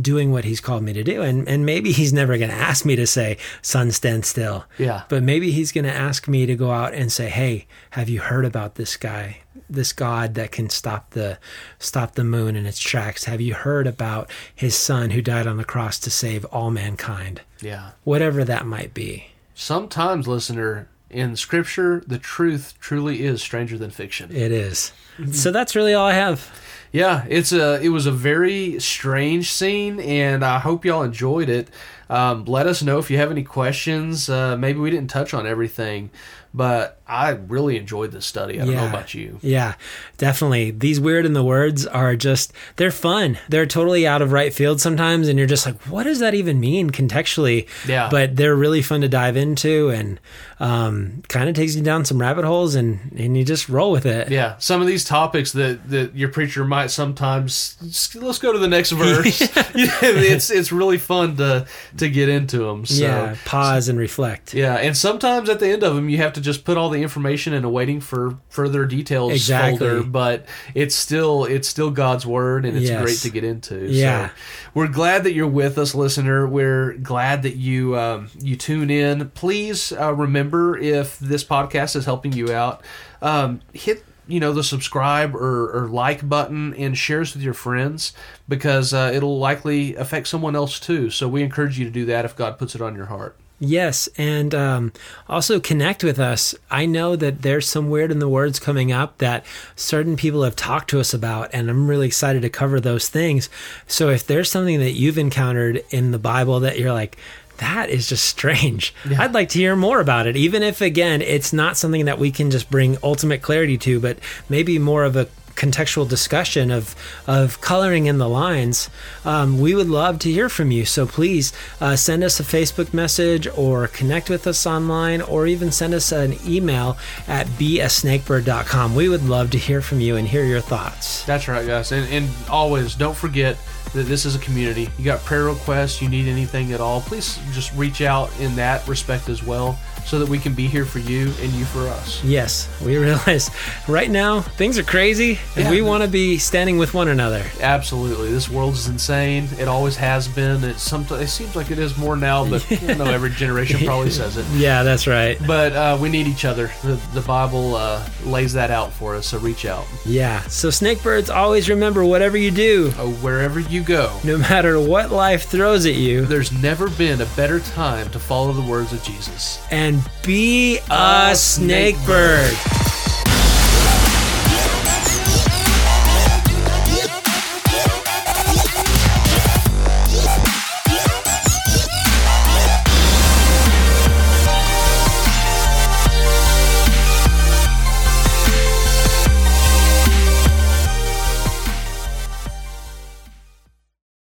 [0.00, 2.86] doing what he's called me to do and and maybe he's never going to ask
[2.86, 5.02] me to say sun stand still Yeah.
[5.10, 8.20] but maybe he's going to ask me to go out and say, "Hey, have you
[8.20, 9.40] heard about this guy?
[9.68, 11.38] This God that can stop the
[11.78, 13.24] stop the moon in its tracks?
[13.24, 17.42] Have you heard about his son who died on the cross to save all mankind?
[17.60, 17.90] Yeah.
[18.04, 24.30] Whatever that might be." Sometimes, listener, in Scripture, the truth truly is stranger than fiction.
[24.34, 24.92] It is.
[25.32, 26.50] So that's really all I have.
[26.92, 31.68] Yeah, it's a it was a very strange scene, and I hope y'all enjoyed it.
[32.08, 34.28] Um, let us know if you have any questions.
[34.28, 36.10] Uh, maybe we didn't touch on everything,
[36.52, 38.60] but I really enjoyed this study.
[38.60, 39.40] I don't know about you.
[39.42, 39.74] Yeah,
[40.16, 40.70] definitely.
[40.70, 43.36] These weird in the words are just they're fun.
[43.48, 46.60] They're totally out of right field sometimes, and you're just like, what does that even
[46.60, 47.66] mean contextually?
[47.88, 48.08] Yeah.
[48.10, 50.20] But they're really fun to dive into, and
[50.60, 54.06] um, kind of takes you down some rabbit holes, and and you just roll with
[54.06, 54.30] it.
[54.30, 57.76] Yeah, some of these topics that, that your preacher might sometimes
[58.14, 59.40] let's go to the next verse.
[59.80, 62.84] Yeah, it's it's really fun to to get into them.
[62.86, 63.02] So.
[63.02, 64.52] yeah, pause and reflect.
[64.52, 66.99] Yeah, and sometimes at the end of them, you have to just put all the
[67.02, 69.78] information and awaiting for further details Exactly.
[69.78, 70.02] folder.
[70.02, 73.02] But it's still it's still God's word, and it's Yes.
[73.02, 73.86] great to get into.
[73.86, 74.28] Yeah.
[74.28, 74.34] so
[74.74, 76.46] we're glad that you're with us, listener.
[76.46, 79.30] We're glad that you um, you tune in.
[79.30, 82.82] Please uh, remember if this podcast is helping you out,
[83.22, 87.54] um, hit you know the subscribe or, or like button and share us with your
[87.54, 88.12] friends
[88.48, 91.10] because uh, it'll likely affect someone else too.
[91.10, 93.36] So we encourage you to do that if God puts it on your heart.
[93.62, 94.92] Yes, and um,
[95.28, 96.54] also connect with us.
[96.70, 99.44] I know that there's some weird in the words coming up that
[99.76, 103.50] certain people have talked to us about, and I'm really excited to cover those things.
[103.86, 107.18] So if there's something that you've encountered in the Bible that you're like,
[107.58, 108.94] that is just strange.
[109.18, 112.30] I'd like to hear more about it, even if, again, it's not something that we
[112.30, 116.94] can just bring ultimate clarity to, but maybe more of a contextual discussion of
[117.26, 118.90] of coloring in the lines,
[119.24, 120.84] um, we would love to hear from you.
[120.84, 125.70] So please uh, send us a Facebook message or connect with us online or even
[125.70, 126.96] send us an email
[127.28, 128.94] at beasnakebird.com.
[128.94, 131.24] We would love to hear from you and hear your thoughts.
[131.24, 131.92] That's right, guys.
[131.92, 133.56] And, and always don't forget
[133.92, 134.88] that this is a community.
[134.98, 138.86] You got prayer requests, you need anything at all, please just reach out in that
[138.86, 139.78] respect as well
[140.10, 142.22] so that we can be here for you and you for us.
[142.24, 143.48] Yes, we realize
[143.86, 145.70] right now things are crazy and Yeah.
[145.70, 147.44] we want to be standing with one another.
[147.60, 148.32] Absolutely.
[148.32, 149.48] This world is insane.
[149.58, 150.64] It always has been.
[150.64, 154.10] It sometimes it seems like it is more now, but I know every generation probably
[154.10, 154.44] says it.
[154.54, 155.38] Yeah, that's right.
[155.46, 156.70] But uh, we need each other.
[156.82, 159.84] The, the Bible uh, lays that out for us, so reach out.
[160.04, 160.42] Yeah.
[160.48, 165.44] So, snakebirds, always remember whatever you do, Oh, wherever you go, no matter what life
[165.44, 169.60] throws at you, there's never been a better time to follow the words of Jesus.
[169.70, 172.89] and be a snakebird.